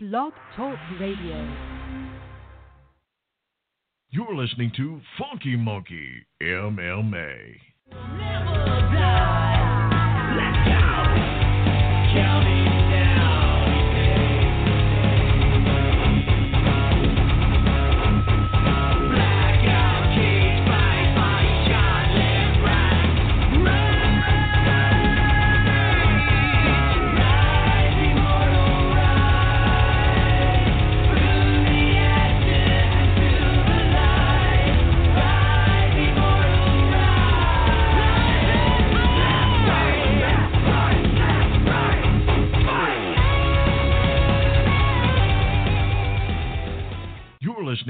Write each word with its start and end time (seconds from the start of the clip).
Blog 0.00 0.32
Talk 0.54 0.78
Radio. 1.00 1.56
You're 4.10 4.32
listening 4.32 4.70
to 4.76 5.00
Funky 5.18 5.56
Monkey 5.56 6.24
MMA. 6.40 7.56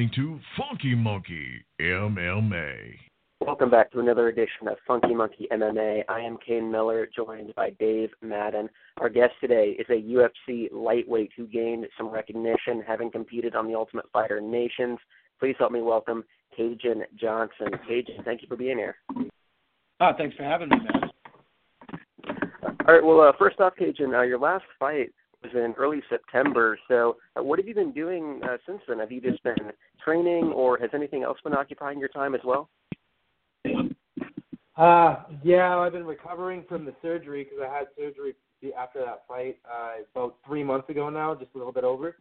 Listening 0.08 0.38
to 0.38 0.40
Funky 0.56 0.94
Monkey 0.94 1.64
MMA. 1.80 2.94
Welcome 3.40 3.70
back 3.70 3.90
to 3.92 4.00
another 4.00 4.28
edition 4.28 4.68
of 4.68 4.76
Funky 4.86 5.14
Monkey 5.14 5.46
MMA. 5.52 6.02
I 6.08 6.20
am 6.20 6.38
Kane 6.46 6.70
Miller, 6.70 7.08
joined 7.14 7.54
by 7.54 7.70
Dave 7.78 8.10
Madden. 8.22 8.68
Our 8.98 9.08
guest 9.08 9.32
today 9.40 9.76
is 9.78 9.86
a 9.90 10.00
UFC 10.00 10.68
lightweight 10.72 11.30
who 11.36 11.46
gained 11.46 11.86
some 11.96 12.08
recognition 12.08 12.82
having 12.86 13.10
competed 13.10 13.54
on 13.54 13.66
the 13.66 13.74
Ultimate 13.74 14.06
Fighter 14.12 14.40
Nations. 14.40 14.98
Please 15.40 15.56
help 15.58 15.72
me 15.72 15.82
welcome 15.82 16.24
Kajan 16.58 17.02
Johnson. 17.20 17.68
Kajan, 17.88 18.24
thank 18.24 18.42
you 18.42 18.48
for 18.48 18.56
being 18.56 18.78
here. 18.78 18.96
Ah, 20.00 20.12
thanks 20.16 20.36
for 20.36 20.44
having 20.44 20.68
me, 20.68 20.76
man. 20.76 21.10
All 22.86 22.94
right, 22.94 23.04
well, 23.04 23.20
uh, 23.20 23.32
first 23.38 23.60
off, 23.60 23.74
Kajan, 23.78 24.16
uh, 24.18 24.22
your 24.22 24.38
last 24.38 24.64
fight 24.78 25.10
was 25.42 25.52
in 25.54 25.74
early 25.78 26.02
September. 26.08 26.78
So, 26.88 27.16
uh, 27.38 27.42
what 27.42 27.58
have 27.58 27.68
you 27.68 27.74
been 27.74 27.92
doing 27.92 28.40
uh, 28.42 28.56
since 28.66 28.80
then? 28.88 28.98
Have 28.98 29.12
you 29.12 29.20
just 29.20 29.42
been 29.42 29.72
training, 30.08 30.52
or 30.52 30.78
has 30.78 30.88
anything 30.94 31.22
else 31.22 31.38
been 31.44 31.52
occupying 31.52 31.98
your 31.98 32.08
time 32.08 32.34
as 32.34 32.40
well? 32.42 32.70
Uh, 34.76 35.16
yeah, 35.42 35.76
I've 35.76 35.92
been 35.92 36.06
recovering 36.06 36.64
from 36.66 36.86
the 36.86 36.94
surgery 37.02 37.44
because 37.44 37.58
I 37.68 37.76
had 37.76 37.88
surgery 37.98 38.34
after 38.78 39.00
that 39.00 39.24
fight 39.28 39.58
uh, 39.70 40.02
about 40.14 40.36
three 40.46 40.64
months 40.64 40.88
ago 40.88 41.10
now, 41.10 41.34
just 41.34 41.50
a 41.54 41.58
little 41.58 41.72
bit 41.72 41.84
over. 41.84 42.16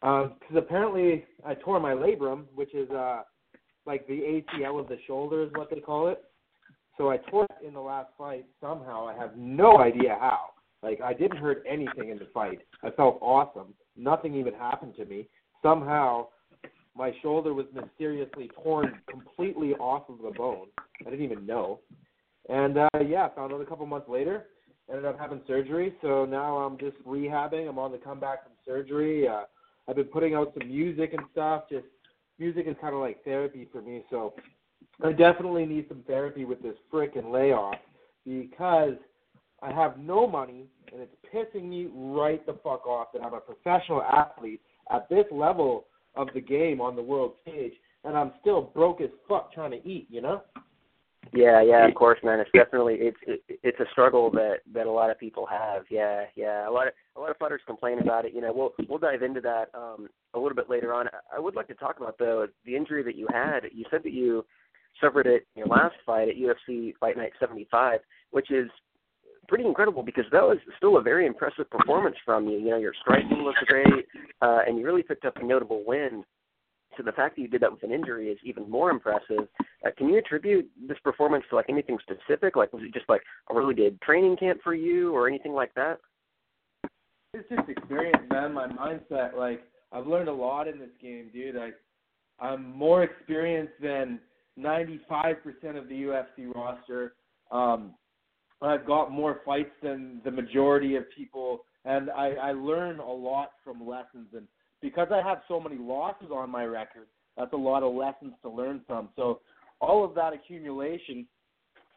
Because 0.00 0.32
um, 0.50 0.56
apparently 0.56 1.24
I 1.46 1.54
tore 1.54 1.78
my 1.78 1.92
labrum, 1.92 2.44
which 2.54 2.74
is 2.74 2.90
uh, 2.90 3.22
like 3.86 4.06
the 4.08 4.42
ACL 4.58 4.80
of 4.80 4.88
the 4.88 4.98
shoulder, 5.06 5.44
is 5.44 5.50
what 5.54 5.70
they 5.70 5.80
call 5.80 6.08
it. 6.08 6.24
So 6.96 7.10
I 7.10 7.18
tore 7.18 7.44
it 7.44 7.66
in 7.66 7.74
the 7.74 7.80
last 7.80 8.08
fight 8.18 8.44
somehow. 8.60 9.06
I 9.06 9.16
have 9.16 9.36
no 9.36 9.78
idea 9.78 10.16
how. 10.18 10.46
Like 10.82 11.00
I 11.00 11.12
didn't 11.12 11.36
hurt 11.36 11.62
anything 11.68 12.08
in 12.08 12.18
the 12.18 12.28
fight. 12.34 12.60
I 12.82 12.90
felt 12.90 13.18
awesome. 13.20 13.74
Nothing 13.96 14.34
even 14.34 14.54
happened 14.54 14.94
to 14.96 15.04
me. 15.04 15.28
Somehow 15.62 16.28
my 16.98 17.12
shoulder 17.22 17.54
was 17.54 17.66
mysteriously 17.72 18.50
torn 18.62 19.00
completely 19.08 19.74
off 19.74 20.08
of 20.08 20.18
the 20.18 20.36
bone. 20.36 20.66
I 21.06 21.10
didn't 21.10 21.24
even 21.24 21.46
know. 21.46 21.78
And 22.48 22.78
uh 22.78 22.88
yeah, 23.06 23.28
found 23.34 23.52
out 23.52 23.60
a 23.60 23.66
couple 23.66 23.86
months 23.86 24.08
later. 24.08 24.46
Ended 24.90 25.04
up 25.04 25.18
having 25.18 25.42
surgery, 25.46 25.94
so 26.02 26.24
now 26.24 26.56
I'm 26.56 26.78
just 26.78 26.96
rehabbing. 27.06 27.68
I'm 27.68 27.78
on 27.78 27.92
the 27.92 27.98
comeback 27.98 28.42
from 28.42 28.52
surgery. 28.66 29.28
Uh 29.28 29.44
I've 29.88 29.96
been 29.96 30.06
putting 30.06 30.34
out 30.34 30.52
some 30.58 30.68
music 30.68 31.14
and 31.14 31.22
stuff. 31.32 31.64
Just 31.70 31.86
music 32.38 32.66
is 32.66 32.76
kind 32.80 32.94
of 32.94 33.00
like 33.00 33.22
therapy 33.24 33.68
for 33.70 33.80
me, 33.80 34.02
so 34.10 34.34
I 35.02 35.12
definitely 35.12 35.66
need 35.66 35.86
some 35.88 36.02
therapy 36.06 36.44
with 36.44 36.60
this 36.62 36.74
frickin' 36.92 37.32
layoff 37.32 37.76
because 38.26 38.94
I 39.62 39.72
have 39.72 39.98
no 39.98 40.26
money, 40.26 40.66
and 40.92 41.00
it's 41.00 41.14
pissing 41.32 41.64
me 41.64 41.88
right 41.94 42.44
the 42.46 42.54
fuck 42.64 42.86
off 42.86 43.08
that 43.12 43.22
I'm 43.22 43.34
a 43.34 43.40
professional 43.40 44.02
athlete 44.02 44.60
at 44.90 45.08
this 45.08 45.24
level 45.30 45.86
of 46.18 46.28
the 46.34 46.40
game 46.40 46.80
on 46.80 46.96
the 46.96 47.02
world 47.02 47.32
stage, 47.42 47.72
and 48.04 48.16
I'm 48.16 48.32
still 48.40 48.60
broke 48.74 49.00
as 49.00 49.08
fuck 49.28 49.52
trying 49.52 49.70
to 49.70 49.88
eat. 49.88 50.08
You 50.10 50.20
know? 50.20 50.42
Yeah, 51.32 51.62
yeah, 51.62 51.86
of 51.86 51.94
course, 51.94 52.18
man. 52.22 52.40
It's 52.40 52.50
definitely 52.52 52.96
it's 53.00 53.16
it, 53.26 53.42
it's 53.62 53.80
a 53.80 53.84
struggle 53.92 54.30
that 54.32 54.58
that 54.72 54.86
a 54.86 54.90
lot 54.90 55.10
of 55.10 55.18
people 55.18 55.46
have. 55.46 55.84
Yeah, 55.90 56.24
yeah. 56.36 56.68
A 56.68 56.70
lot 56.70 56.86
of 56.86 56.92
a 57.16 57.20
lot 57.20 57.30
of 57.30 57.36
fighters 57.36 57.60
complain 57.66 57.98
about 58.00 58.24
it. 58.24 58.34
You 58.34 58.40
know, 58.40 58.52
we'll 58.52 58.72
we'll 58.88 58.98
dive 58.98 59.22
into 59.22 59.40
that 59.42 59.66
um 59.74 60.08
a 60.34 60.38
little 60.38 60.56
bit 60.56 60.70
later 60.70 60.92
on. 60.94 61.06
I 61.34 61.38
would 61.38 61.54
like 61.54 61.68
to 61.68 61.74
talk 61.74 61.98
about 61.98 62.18
though 62.18 62.46
the 62.64 62.76
injury 62.76 63.02
that 63.02 63.16
you 63.16 63.26
had. 63.32 63.60
You 63.72 63.84
said 63.90 64.02
that 64.04 64.12
you 64.12 64.44
suffered 65.00 65.26
it 65.26 65.46
in 65.54 65.60
your 65.60 65.68
last 65.68 65.96
fight 66.04 66.28
at 66.28 66.36
UFC 66.36 66.94
Fight 66.98 67.16
Night 67.16 67.32
75, 67.38 68.00
which 68.30 68.50
is 68.50 68.68
pretty 69.48 69.64
incredible 69.64 70.02
because 70.02 70.24
that 70.30 70.42
was 70.42 70.58
still 70.76 70.98
a 70.98 71.02
very 71.02 71.26
impressive 71.26 71.68
performance 71.70 72.16
from 72.24 72.46
you. 72.46 72.58
You 72.58 72.70
know, 72.70 72.78
your 72.78 72.94
striking 73.00 73.42
was 73.42 73.54
great, 73.66 74.06
uh, 74.42 74.58
and 74.66 74.78
you 74.78 74.84
really 74.84 75.02
picked 75.02 75.24
up 75.24 75.36
a 75.36 75.44
notable 75.44 75.82
win. 75.86 76.22
So 76.96 77.02
the 77.02 77.12
fact 77.12 77.36
that 77.36 77.42
you 77.42 77.48
did 77.48 77.60
that 77.62 77.70
with 77.70 77.82
an 77.82 77.92
injury 77.92 78.28
is 78.28 78.38
even 78.44 78.68
more 78.68 78.90
impressive. 78.90 79.48
Uh, 79.86 79.90
can 79.96 80.08
you 80.08 80.18
attribute 80.18 80.68
this 80.86 80.98
performance 81.02 81.44
to 81.50 81.56
like 81.56 81.66
anything 81.68 81.98
specific? 82.02 82.56
Like, 82.56 82.72
was 82.72 82.82
it 82.84 82.92
just 82.92 83.08
like 83.08 83.22
a 83.50 83.54
really 83.54 83.74
good 83.74 84.00
training 84.02 84.36
camp 84.36 84.60
for 84.62 84.74
you, 84.74 85.14
or 85.14 85.28
anything 85.28 85.52
like 85.52 85.72
that? 85.74 85.98
It's 87.34 87.48
just 87.48 87.68
experience, 87.68 88.22
man. 88.30 88.52
My 88.52 88.66
mindset, 88.68 89.36
like, 89.36 89.62
I've 89.92 90.06
learned 90.06 90.28
a 90.28 90.32
lot 90.32 90.66
in 90.66 90.78
this 90.78 90.90
game, 91.00 91.30
dude. 91.32 91.56
I, 91.56 91.70
I'm 92.40 92.74
more 92.76 93.02
experienced 93.02 93.74
than 93.80 94.18
95% 94.58 95.36
of 95.76 95.88
the 95.88 96.02
UFC 96.02 96.54
roster. 96.54 97.14
Um, 97.50 97.94
I've 98.60 98.86
got 98.86 99.12
more 99.12 99.40
fights 99.44 99.70
than 99.82 100.20
the 100.24 100.30
majority 100.30 100.96
of 100.96 101.04
people, 101.16 101.64
and 101.84 102.10
I, 102.10 102.30
I 102.32 102.52
learn 102.52 102.98
a 102.98 103.10
lot 103.10 103.52
from 103.62 103.86
lessons. 103.86 104.26
And 104.34 104.46
because 104.82 105.08
I 105.12 105.26
have 105.26 105.42
so 105.46 105.60
many 105.60 105.76
losses 105.76 106.28
on 106.32 106.50
my 106.50 106.64
record, 106.64 107.06
that's 107.36 107.52
a 107.52 107.56
lot 107.56 107.82
of 107.82 107.94
lessons 107.94 108.34
to 108.42 108.50
learn 108.50 108.80
from. 108.86 109.10
So 109.14 109.40
all 109.80 110.04
of 110.04 110.14
that 110.16 110.32
accumulation 110.32 111.26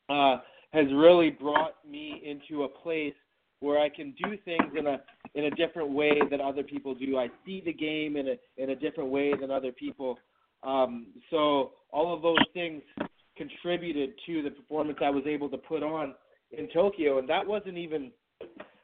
uh, 0.09 0.38
has 0.71 0.85
really 0.94 1.31
brought 1.31 1.75
me 1.89 2.21
into 2.23 2.63
a 2.63 2.69
place 2.69 3.16
where 3.59 3.79
I 3.79 3.89
can 3.89 4.13
do 4.23 4.38
things 4.44 4.73
in 4.77 4.88
a 4.88 5.01
in 5.33 5.45
a 5.45 5.51
different 5.51 5.91
way 5.91 6.19
than 6.29 6.41
other 6.41 6.63
people 6.63 6.94
do. 6.94 7.17
I 7.17 7.27
see 7.45 7.61
the 7.66 7.73
game 7.73 8.17
in 8.17 8.27
a 8.27 8.35
in 8.57 8.71
a 8.71 8.75
different 8.75 9.09
way 9.09 9.33
than 9.39 9.50
other 9.50 9.71
people. 9.71 10.17
Um, 10.63 11.07
so 11.29 11.71
all 11.91 12.13
of 12.13 12.21
those 12.21 12.38
things 12.53 12.81
contributed 13.38 14.11
to 14.27 14.44
the 14.44 14.51
performance 14.51 15.00
I 15.03 15.09
was 15.09 15.23
able 15.25 15.50
to 15.50 15.57
put 15.57 15.83
on 15.83 16.13
in 16.57 16.67
Tokyo, 16.73 17.19
and 17.19 17.29
that 17.29 17.45
wasn't 17.45 17.78
even 17.78 18.12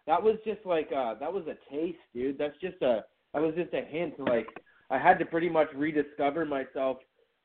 that 0.06 0.22
was 0.22 0.38
just 0.46 0.66
like 0.66 0.90
uh 0.96 1.16
that 1.20 1.32
was 1.32 1.44
a 1.48 1.74
taste, 1.74 1.98
dude. 2.14 2.38
That's 2.38 2.58
just 2.62 2.82
a 2.82 3.04
that 3.34 3.42
was 3.42 3.54
just 3.56 3.74
a 3.74 3.82
hint. 3.82 4.20
Like 4.20 4.48
I 4.90 4.98
had 4.98 5.20
to 5.20 5.26
pretty 5.26 5.50
much 5.50 5.68
rediscover 5.76 6.46
myself 6.46 6.98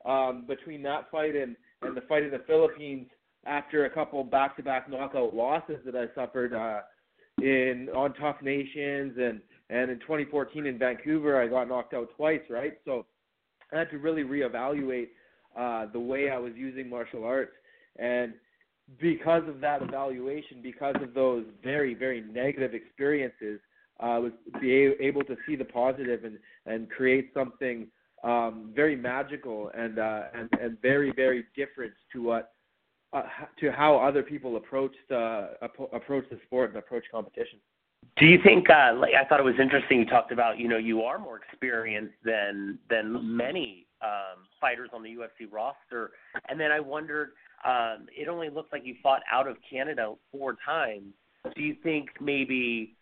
um 0.05 0.45
between 0.47 0.81
that 0.83 1.11
fight 1.11 1.35
and 1.35 1.55
and 1.81 1.95
the 1.95 2.01
fight 2.01 2.23
in 2.23 2.31
the 2.31 2.43
Philippines 2.47 3.07
after 3.45 3.85
a 3.85 3.89
couple 3.89 4.23
back 4.23 4.55
to 4.55 4.63
back 4.63 4.89
knockout 4.89 5.35
losses 5.35 5.77
that 5.85 5.95
I 5.95 6.05
suffered 6.15 6.53
uh 6.53 6.81
in 7.41 7.89
on 7.95 8.13
TUF 8.13 8.41
Nations 8.41 9.13
and 9.17 9.41
and 9.69 9.91
in 9.91 9.99
2014 9.99 10.65
in 10.65 10.79
Vancouver 10.79 11.41
I 11.41 11.47
got 11.47 11.67
knocked 11.67 11.93
out 11.93 12.09
twice, 12.15 12.41
right? 12.49 12.73
So 12.85 13.05
I 13.73 13.79
had 13.79 13.89
to 13.91 13.97
really 13.97 14.23
reevaluate 14.23 15.09
uh 15.57 15.87
the 15.91 15.99
way 15.99 16.29
I 16.29 16.37
was 16.37 16.53
using 16.55 16.89
martial 16.89 17.25
arts 17.25 17.51
and 17.99 18.33
because 18.99 19.43
of 19.47 19.61
that 19.61 19.81
evaluation, 19.81 20.61
because 20.61 20.95
of 21.01 21.13
those 21.13 21.45
very, 21.63 21.93
very 21.93 22.21
negative 22.21 22.73
experiences, 22.73 23.59
uh, 23.99 24.19
was 24.21 24.31
be 24.59 24.71
able 24.99 25.23
to 25.23 25.35
see 25.47 25.55
the 25.55 25.65
positive 25.65 26.23
and 26.23 26.37
and 26.65 26.89
create 26.89 27.31
something 27.33 27.87
um, 28.23 28.71
very 28.73 28.95
magical 28.95 29.71
and 29.77 29.99
uh, 29.99 30.23
and 30.33 30.49
and 30.59 30.81
very, 30.81 31.11
very 31.11 31.45
different 31.55 31.93
to 32.11 32.23
what 32.23 32.53
uh, 33.13 33.23
to 33.59 33.71
how 33.71 33.97
other 33.97 34.23
people 34.23 34.57
approach 34.57 34.93
the 35.09 35.51
approach 35.93 36.25
the 36.29 36.39
sport 36.45 36.69
and 36.69 36.79
approach 36.79 37.03
competition. 37.11 37.59
Do 38.17 38.25
you 38.25 38.39
think? 38.43 38.69
Uh, 38.69 38.93
like 38.97 39.13
I 39.13 39.25
thought 39.25 39.39
it 39.39 39.43
was 39.43 39.59
interesting. 39.59 39.99
You 39.99 40.05
talked 40.05 40.31
about 40.31 40.57
you 40.57 40.67
know 40.67 40.77
you 40.77 41.01
are 41.03 41.19
more 41.19 41.37
experienced 41.37 42.15
than 42.23 42.79
than 42.89 43.35
many 43.35 43.87
um, 44.01 44.45
fighters 44.59 44.89
on 44.93 45.03
the 45.03 45.09
UFC 45.09 45.51
roster, 45.51 46.11
and 46.49 46.59
then 46.59 46.71
I 46.71 46.79
wondered 46.79 47.31
um, 47.65 48.07
it 48.15 48.27
only 48.27 48.49
looks 48.49 48.71
like 48.71 48.85
you 48.85 48.95
fought 49.01 49.21
out 49.31 49.47
of 49.47 49.57
Canada 49.69 50.13
four 50.31 50.55
times. 50.65 51.13
Do 51.55 51.61
you 51.61 51.75
think 51.83 52.09
maybe 52.21 52.95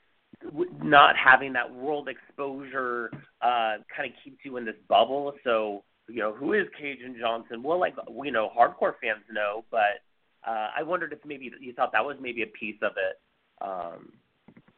not 0.83 1.15
having 1.15 1.53
that 1.53 1.71
world 1.73 2.07
exposure 2.07 3.11
uh, 3.41 3.77
kind 3.95 4.05
of 4.05 4.11
keeps 4.23 4.37
you 4.43 4.57
in 4.57 4.65
this 4.65 4.75
bubble? 4.87 5.33
So, 5.43 5.83
you 6.07 6.19
know, 6.19 6.33
who 6.33 6.53
is 6.53 6.67
Kajan 6.81 7.19
Johnson? 7.19 7.63
Well, 7.63 7.79
like, 7.79 7.95
you 8.23 8.31
know, 8.31 8.49
hardcore 8.57 8.93
fans 9.01 9.23
know, 9.31 9.63
but 9.71 10.01
uh, 10.47 10.69
I 10.77 10.83
wondered 10.83 11.13
if 11.13 11.19
maybe 11.25 11.51
you 11.59 11.73
thought 11.73 11.91
that 11.91 12.03
was 12.03 12.17
maybe 12.19 12.41
a 12.43 12.47
piece 12.47 12.77
of 12.81 12.93
it. 12.97 13.19
Um, 13.61 14.11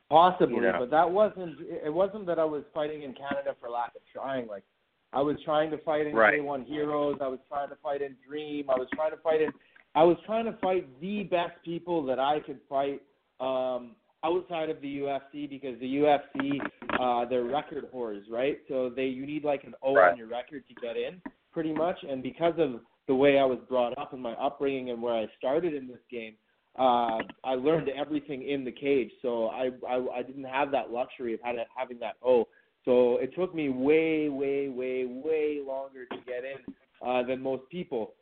Possibly, 0.09 0.55
You 0.55 0.61
know? 0.61 0.75
but 0.79 0.91
that 0.91 1.09
wasn't. 1.09 1.57
It 1.61 1.91
wasn't 1.91 2.27
that 2.27 2.37
I 2.37 2.45
was 2.45 2.63
fighting 2.73 3.01
in 3.01 3.13
Canada 3.13 3.55
for 3.59 3.69
lack 3.69 3.95
of 3.95 4.01
trying. 4.13 4.47
Like, 4.47 4.63
I 5.11 5.21
was 5.21 5.37
trying 5.43 5.71
to 5.71 5.77
fight 5.79 6.05
in 6.05 6.15
Right. 6.15 6.39
K1 6.39 6.67
Heroes. 6.67 7.17
I 7.21 7.27
was 7.27 7.39
trying 7.47 7.69
to 7.69 7.75
fight 7.81 8.01
in 8.01 8.15
Dream. 8.27 8.69
I 8.69 8.75
was 8.77 8.87
trying 8.93 9.11
to 9.11 9.17
fight 9.17 9.41
in. 9.41 9.51
I 9.95 10.03
was 10.03 10.17
trying 10.25 10.45
to 10.45 10.57
fight 10.61 10.87
the 11.01 11.23
best 11.23 11.53
people 11.63 12.03
that 12.05 12.19
I 12.19 12.39
could 12.39 12.59
fight 12.67 13.01
um, 13.39 13.91
outside 14.23 14.69
of 14.69 14.81
the 14.81 14.99
UFC 14.99 15.49
because 15.49 15.79
the 15.79 15.95
UFC, 15.97 16.59
uh, 16.99 17.29
they're 17.29 17.43
record 17.43 17.85
whores, 17.93 18.23
right? 18.29 18.57
So 18.67 18.89
they 18.95 19.05
you 19.05 19.25
need 19.25 19.43
like 19.43 19.63
an 19.65 19.75
O 19.83 19.93
Right. 19.95 20.11
on 20.11 20.17
your 20.17 20.27
record 20.27 20.63
to 20.67 20.73
get 20.81 20.97
in, 20.97 21.21
pretty 21.51 21.73
much. 21.73 21.97
And 22.09 22.23
because 22.23 22.53
of 22.57 22.81
the 23.07 23.15
way 23.15 23.37
I 23.37 23.45
was 23.45 23.59
brought 23.69 23.97
up 23.97 24.13
and 24.13 24.21
my 24.21 24.33
upbringing 24.33 24.89
and 24.89 25.01
where 25.01 25.13
I 25.13 25.27
started 25.37 25.73
in 25.73 25.87
this 25.87 25.99
game, 26.09 26.35
uh, 26.79 27.19
I 27.43 27.53
learned 27.55 27.89
everything 27.89 28.47
in 28.47 28.65
the 28.65 28.71
cage. 28.71 29.11
So 29.21 29.47
I, 29.47 29.69
I 29.87 29.97
I 30.17 30.23
didn't 30.23 30.45
have 30.45 30.71
that 30.71 30.89
luxury 30.89 31.33
of 31.35 31.39
having 31.43 31.65
having 31.75 31.99
that 31.99 32.15
O. 32.25 32.47
So 32.85 33.17
it 33.17 33.33
took 33.35 33.53
me 33.53 33.69
way, 33.69 34.27
way, 34.29 34.67
way, 34.69 35.05
way 35.05 35.59
longer 35.65 36.05
to 36.05 36.17
get 36.25 36.43
in 36.43 36.73
uh, 37.07 37.23
than 37.23 37.41
most 37.41 37.69
people. 37.69 38.13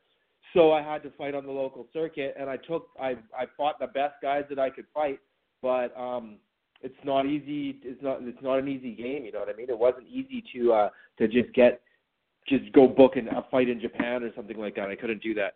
So 0.53 0.71
I 0.71 0.81
had 0.81 1.01
to 1.03 1.11
fight 1.11 1.33
on 1.33 1.45
the 1.45 1.51
local 1.51 1.87
circuit, 1.93 2.35
and 2.37 2.49
I 2.49 2.57
took 2.57 2.89
I 2.99 3.15
I 3.37 3.45
fought 3.55 3.79
the 3.79 3.87
best 3.87 4.15
guys 4.21 4.43
that 4.49 4.59
I 4.59 4.69
could 4.69 4.85
fight, 4.93 5.19
but 5.61 5.97
um, 5.97 6.37
it's 6.81 6.95
not 7.03 7.25
easy. 7.25 7.79
It's 7.83 8.01
not 8.01 8.19
it's 8.21 8.41
not 8.41 8.59
an 8.59 8.67
easy 8.67 8.93
game. 8.93 9.25
You 9.25 9.31
know 9.31 9.39
what 9.39 9.49
I 9.49 9.53
mean? 9.53 9.69
It 9.69 9.77
wasn't 9.77 10.07
easy 10.07 10.43
to 10.53 10.73
uh, 10.73 10.89
to 11.19 11.27
just 11.27 11.53
get 11.53 11.81
just 12.47 12.71
go 12.73 12.87
book 12.87 13.15
a 13.15 13.45
fight 13.49 13.69
in 13.69 13.79
Japan 13.79 14.23
or 14.23 14.31
something 14.35 14.57
like 14.57 14.75
that. 14.75 14.89
I 14.89 14.95
couldn't 14.95 15.21
do 15.21 15.33
that. 15.35 15.55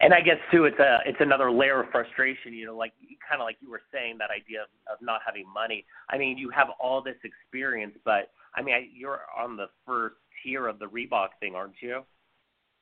And 0.00 0.12
I 0.12 0.20
guess 0.20 0.36
too, 0.52 0.64
it's 0.64 0.78
a 0.78 0.98
it's 1.06 1.20
another 1.20 1.50
layer 1.50 1.82
of 1.82 1.90
frustration. 1.90 2.52
You 2.52 2.66
know, 2.66 2.76
like 2.76 2.92
kind 3.28 3.40
of 3.40 3.44
like 3.44 3.56
you 3.60 3.70
were 3.70 3.82
saying 3.92 4.18
that 4.18 4.30
idea 4.30 4.62
of, 4.62 4.68
of 4.92 4.98
not 5.00 5.20
having 5.24 5.44
money. 5.52 5.84
I 6.10 6.18
mean, 6.18 6.36
you 6.36 6.50
have 6.50 6.68
all 6.80 7.02
this 7.02 7.16
experience, 7.24 7.94
but 8.04 8.30
I 8.54 8.62
mean, 8.62 8.74
I, 8.74 8.88
you're 8.92 9.20
on 9.38 9.56
the 9.56 9.66
first 9.86 10.16
tier 10.42 10.66
of 10.66 10.78
the 10.78 10.86
Reebok 10.86 11.28
thing, 11.38 11.54
aren't 11.54 11.80
you? 11.80 12.02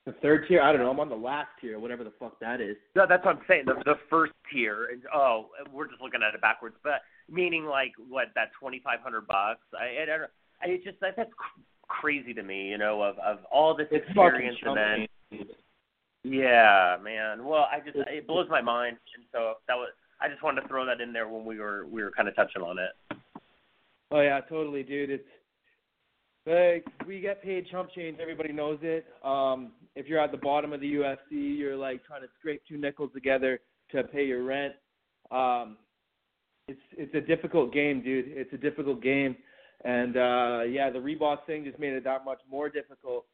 The 0.07 0.13
third 0.23 0.47
tier, 0.49 0.63
I 0.63 0.73
don't 0.73 0.81
know. 0.81 0.91
I'm 0.91 1.01
on 1.01 1.11
the 1.11 1.15
last 1.15 1.49
tier, 1.61 1.79
whatever 1.79 2.03
the 2.03 2.13
fuck 2.19 2.41
that 2.41 2.61
is. 2.63 2.77
No, 2.97 3.05
that's 3.07 3.25
what 3.25 3.37
I'm 3.37 3.43
saying. 3.47 3.65
The, 3.67 3.75
the 3.85 3.99
first 4.09 4.33
tier, 4.51 4.89
and 4.91 5.03
oh, 5.15 5.49
we're 5.73 5.87
just 5.87 6.01
looking 6.01 6.21
at 6.27 6.35
it 6.35 6.41
backwards, 6.41 6.77
but 6.83 7.03
meaning 7.29 7.67
like 7.67 7.93
what 8.09 8.29
that 8.35 8.49
twenty 8.59 8.81
five 8.83 9.01
hundred 9.01 9.27
bucks. 9.27 9.61
I, 9.79 10.03
I 10.03 10.07
don't. 10.07 10.31
I 10.63 10.69
it's 10.69 10.85
just 10.85 10.99
that 11.01 11.15
that's 11.17 11.31
cr- 11.37 11.61
crazy 11.89 12.33
to 12.33 12.43
me. 12.43 12.69
You 12.69 12.79
know, 12.79 13.03
of 13.03 13.19
of 13.19 13.41
all 13.53 13.77
this 13.77 13.89
It's 13.91 14.07
experience 14.07 14.57
and 14.63 14.77
then. 14.77 15.47
Yeah, 16.25 16.97
man. 17.03 17.45
Well, 17.45 17.69
I 17.71 17.81
just 17.81 17.97
it 17.97 18.27
blows 18.27 18.49
my 18.49 18.63
mind, 18.63 18.97
and 19.15 19.25
so 19.31 19.55
that 19.69 19.75
was 19.75 19.91
I 20.21 20.29
just 20.29 20.43
wanted 20.43 20.63
to 20.63 20.69
throw 20.69 20.85
that 20.87 21.01
in 21.01 21.13
there 21.13 21.29
when 21.29 21.45
we 21.45 21.59
were 21.59 21.87
we 21.87 22.03
were 22.03 22.11
kind 22.11 22.29
of 22.29 22.35
touching 22.35 22.63
on 22.63 22.79
it. 22.79 23.19
Oh 24.11 24.21
yeah, 24.21 24.41
totally, 24.49 24.83
dude. 24.83 25.11
It's 25.11 25.29
like 26.47 26.87
we 27.07 27.21
get 27.21 27.43
paid 27.43 27.67
chump 27.71 27.91
change. 27.95 28.19
Everybody 28.21 28.53
knows 28.53 28.79
it. 28.83 29.07
Um, 29.23 29.73
if 29.99 30.07
you're 30.07 30.21
at 30.21 30.31
the 30.31 30.39
bottom 30.39 30.73
of 30.73 30.81
the 30.81 30.95
UFC, 30.95 31.59
you're 31.59 31.77
like 31.77 32.05
trying 32.07 32.23
to 32.23 32.29
scrape 32.39 32.63
two 32.69 32.79
nickels 32.79 33.11
together 33.13 33.61
to 33.91 34.05
pay 34.05 34.25
your 34.25 34.45
rent. 34.45 34.75
Um, 35.33 35.77
it's 36.69 36.81
it's 36.93 37.15
a 37.17 37.21
difficult 37.21 37.73
game, 37.73 38.03
dude. 38.03 38.27
It's 38.29 38.53
a 38.53 38.59
difficult 38.59 39.03
game, 39.03 39.37
and 39.85 40.17
uh, 40.17 40.61
yeah, 40.69 40.89
the 40.91 41.01
Reebok 41.01 41.47
thing 41.47 41.65
just 41.65 41.81
made 41.81 41.95
it 41.95 42.05
that 42.05 42.25
much 42.25 42.39
more 42.49 42.69
difficult. 42.69 43.25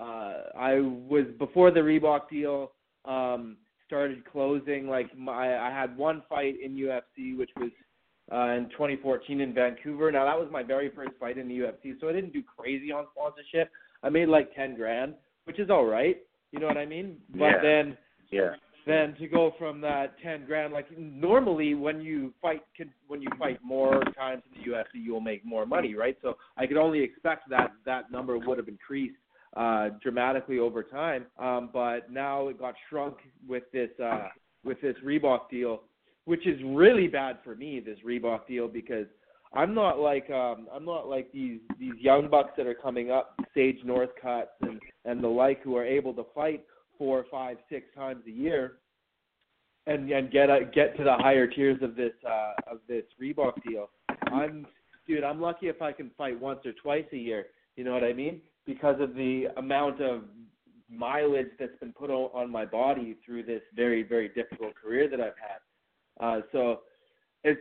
Uh, 0.00 0.44
I 0.58 0.80
was 0.80 1.26
before 1.38 1.70
the 1.70 1.80
Reebok 1.80 2.30
deal 2.30 2.72
um, 3.04 3.58
started 3.86 4.24
closing. 4.24 4.88
Like 4.88 5.16
my, 5.18 5.58
I 5.58 5.70
had 5.70 5.98
one 5.98 6.22
fight 6.30 6.54
in 6.64 6.76
UFC, 6.76 7.36
which 7.36 7.50
was 7.56 7.70
uh, 8.32 8.56
in 8.56 8.70
2014 8.70 9.42
in 9.42 9.52
Vancouver. 9.52 10.10
Now 10.10 10.24
that 10.24 10.38
was 10.38 10.48
my 10.50 10.62
very 10.62 10.90
first 10.94 11.12
fight 11.20 11.36
in 11.36 11.46
the 11.46 11.58
UFC, 11.58 12.00
so 12.00 12.08
I 12.08 12.12
didn't 12.12 12.32
do 12.32 12.42
crazy 12.56 12.90
on 12.90 13.04
sponsorship. 13.12 13.70
I 14.02 14.08
made 14.08 14.28
like 14.28 14.54
10 14.54 14.76
grand, 14.76 15.14
which 15.46 15.58
is 15.58 15.70
all 15.70 15.86
right. 15.86 16.18
You 16.52 16.60
know 16.60 16.66
what 16.66 16.76
I 16.76 16.86
mean? 16.86 17.20
But 17.30 17.44
Yeah. 17.46 17.58
then 17.62 17.98
Yeah. 18.30 18.56
then 18.84 19.14
to 19.16 19.26
go 19.26 19.50
from 19.52 19.80
that 19.80 20.16
10 20.20 20.44
grand 20.46 20.72
like 20.72 20.86
normally 20.96 21.74
when 21.74 22.00
you 22.00 22.32
fight 22.40 22.62
can- 22.76 22.92
when 23.08 23.20
you 23.20 23.28
fight 23.36 23.60
more 23.62 24.00
times 24.14 24.44
in 24.46 24.52
the 24.62 24.70
UFC 24.70 25.00
you'll 25.00 25.20
make 25.20 25.44
more 25.44 25.66
money 25.66 25.94
right 25.96 26.16
so 26.22 26.36
I 26.56 26.66
could 26.68 26.76
only 26.76 27.00
expect 27.00 27.48
that 27.48 27.72
that 27.84 28.10
number 28.12 28.38
would 28.38 28.58
have 28.58 28.68
increased 28.68 29.16
uh 29.56 29.88
dramatically 30.00 30.58
over 30.60 30.82
time 30.84 31.26
um 31.38 31.68
but 31.72 32.10
now 32.12 32.46
it 32.48 32.58
got 32.58 32.76
shrunk 32.88 33.16
with 33.48 33.68
this 33.72 33.90
uh 33.98 34.28
with 34.64 34.80
this 34.80 34.96
Reebok 35.04 35.48
deal 35.50 35.82
which 36.24 36.46
is 36.46 36.60
really 36.62 37.08
bad 37.08 37.38
for 37.42 37.54
me 37.56 37.80
this 37.80 37.98
Reebok 38.00 38.46
deal 38.46 38.68
because 38.68 39.06
I'm 39.54 39.74
not 39.74 39.98
like 39.98 40.28
um 40.30 40.66
I'm 40.72 40.84
not 40.84 41.08
like 41.08 41.32
these 41.32 41.60
these 41.78 41.94
young 41.98 42.28
bucks 42.28 42.50
that 42.56 42.66
are 42.66 42.74
coming 42.74 43.10
up 43.10 43.38
Sage 43.54 43.78
Northcutts 43.84 44.46
and 44.62 44.80
and 45.04 45.22
the 45.22 45.28
like 45.28 45.62
who 45.62 45.76
are 45.76 45.84
able 45.84 46.12
to 46.14 46.24
fight 46.34 46.64
four, 46.98 47.24
five, 47.30 47.58
six 47.68 47.86
times 47.94 48.22
a 48.26 48.30
year, 48.30 48.78
and 49.86 50.10
and 50.10 50.30
get 50.30 50.50
a, 50.50 50.60
get 50.74 50.96
to 50.96 51.04
the 51.04 51.14
higher 51.14 51.46
tiers 51.46 51.78
of 51.82 51.96
this 51.96 52.12
uh, 52.26 52.52
of 52.70 52.78
this 52.88 53.04
Reebok 53.20 53.62
deal. 53.68 53.90
I'm 54.32 54.66
dude, 55.06 55.24
I'm 55.24 55.40
lucky 55.40 55.68
if 55.68 55.80
I 55.82 55.92
can 55.92 56.10
fight 56.16 56.38
once 56.40 56.60
or 56.64 56.72
twice 56.72 57.06
a 57.12 57.16
year. 57.16 57.46
You 57.76 57.84
know 57.84 57.92
what 57.92 58.04
I 58.04 58.12
mean? 58.12 58.40
Because 58.64 58.96
of 59.00 59.14
the 59.14 59.46
amount 59.56 60.00
of 60.00 60.22
mileage 60.88 61.50
that's 61.58 61.76
been 61.80 61.92
put 61.92 62.10
on, 62.10 62.30
on 62.32 62.50
my 62.50 62.64
body 62.64 63.16
through 63.24 63.44
this 63.44 63.62
very 63.74 64.02
very 64.02 64.28
difficult 64.28 64.74
career 64.74 65.08
that 65.08 65.20
I've 65.20 65.34
had. 65.38 65.60
Uh, 66.18 66.40
so 66.52 66.80
it's 67.44 67.60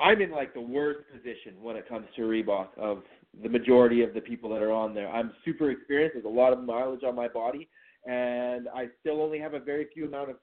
I'm 0.00 0.20
in 0.20 0.30
like 0.30 0.54
the 0.54 0.60
worst 0.60 1.00
position 1.12 1.54
when 1.60 1.76
it 1.76 1.88
comes 1.88 2.06
to 2.16 2.22
Reebok 2.22 2.68
of 2.78 3.02
the 3.42 3.48
majority 3.48 4.02
of 4.02 4.14
the 4.14 4.20
people 4.20 4.50
that 4.50 4.62
are 4.62 4.72
on 4.72 4.94
there. 4.94 5.08
I'm 5.08 5.32
super 5.44 5.70
experienced. 5.70 6.14
There's 6.14 6.24
a 6.24 6.28
lot 6.28 6.52
of 6.52 6.64
mileage 6.64 7.04
on 7.06 7.14
my 7.14 7.28
body, 7.28 7.68
and 8.06 8.68
I 8.74 8.86
still 9.00 9.20
only 9.22 9.38
have 9.38 9.54
a 9.54 9.60
very 9.60 9.86
few 9.92 10.06
amount 10.06 10.30
of 10.30 10.36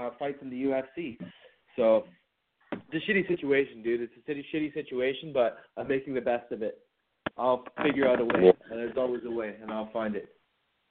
uh, 0.00 0.10
fights 0.18 0.38
in 0.42 0.50
the 0.50 0.62
UFC. 0.62 1.18
So 1.76 2.04
it's 2.72 3.06
a 3.06 3.10
shitty 3.10 3.28
situation, 3.28 3.82
dude. 3.82 4.00
It's 4.00 4.12
a 4.16 4.30
shitty, 4.30 4.44
shitty 4.52 4.74
situation, 4.74 5.32
but 5.32 5.58
I'm 5.76 5.88
making 5.88 6.14
the 6.14 6.20
best 6.20 6.50
of 6.50 6.62
it. 6.62 6.78
I'll 7.38 7.64
figure 7.82 8.08
out 8.08 8.20
a 8.20 8.24
way, 8.24 8.52
and 8.70 8.78
there's 8.78 8.96
always 8.96 9.22
a 9.26 9.30
way, 9.30 9.54
and 9.60 9.70
I'll 9.70 9.90
find 9.92 10.16
it. 10.16 10.28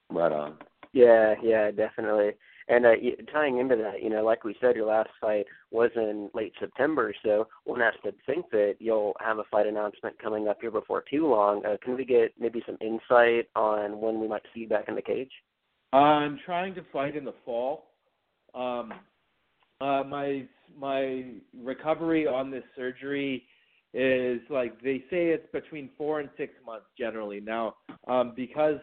Right 0.10 0.32
on. 0.32 0.56
Yeah, 0.94 1.36
yeah, 1.44 1.72
definitely. 1.72 2.32
And 2.68 2.86
uh, 2.86 2.92
tying 3.32 3.60
into 3.60 3.76
that, 3.78 4.02
you 4.02 4.10
know, 4.10 4.24
like 4.24 4.44
we 4.44 4.56
said, 4.62 4.76
your 4.76 4.88
last 4.88 5.10
fight 5.20 5.46
was 5.72 5.90
in 5.96 6.30
late 6.34 6.54
September, 6.60 7.14
so 7.24 7.48
one 7.64 7.80
has 7.80 7.94
to 8.04 8.14
think 8.26 8.50
that 8.52 8.76
you'll 8.80 9.14
have 9.20 9.40
a 9.40 9.44
fight 9.50 9.68
announcement 9.68 10.18
coming 10.20 10.48
up 10.48 10.58
here 10.62 10.72
before 10.72 11.04
too 11.10 11.28
long. 11.28 11.66
Uh, 11.66 11.78
can 11.84 11.96
we 11.96 12.06
get 12.06 12.34
maybe 12.40 12.62
some 12.66 12.78
insight 12.82 13.50
on 13.56 14.00
when 14.00 14.20
we 14.20 14.28
might 14.28 14.44
see 14.54 14.62
you 14.62 14.68
back 14.68 14.86
in 14.88 14.96
the 14.96 15.02
cage? 15.02 15.32
I'm 15.94 16.40
trying 16.46 16.76
to 16.76 16.86
fight 16.94 17.16
in 17.16 17.26
the 17.26 17.34
fall. 17.44 17.92
Um, 18.54 18.94
uh, 19.82 20.04
my 20.04 20.46
my 20.78 21.26
recovery 21.60 22.28
on 22.28 22.52
this 22.52 22.64
surgery 22.76 23.44
is 23.94 24.40
like 24.50 24.82
they 24.82 25.00
say 25.10 25.30
it's 25.30 25.52
between 25.52 25.90
four 25.98 26.20
and 26.20 26.30
six 26.38 26.54
months 26.66 26.86
generally. 26.98 27.42
Now, 27.42 27.76
um, 28.08 28.34
because 28.36 28.78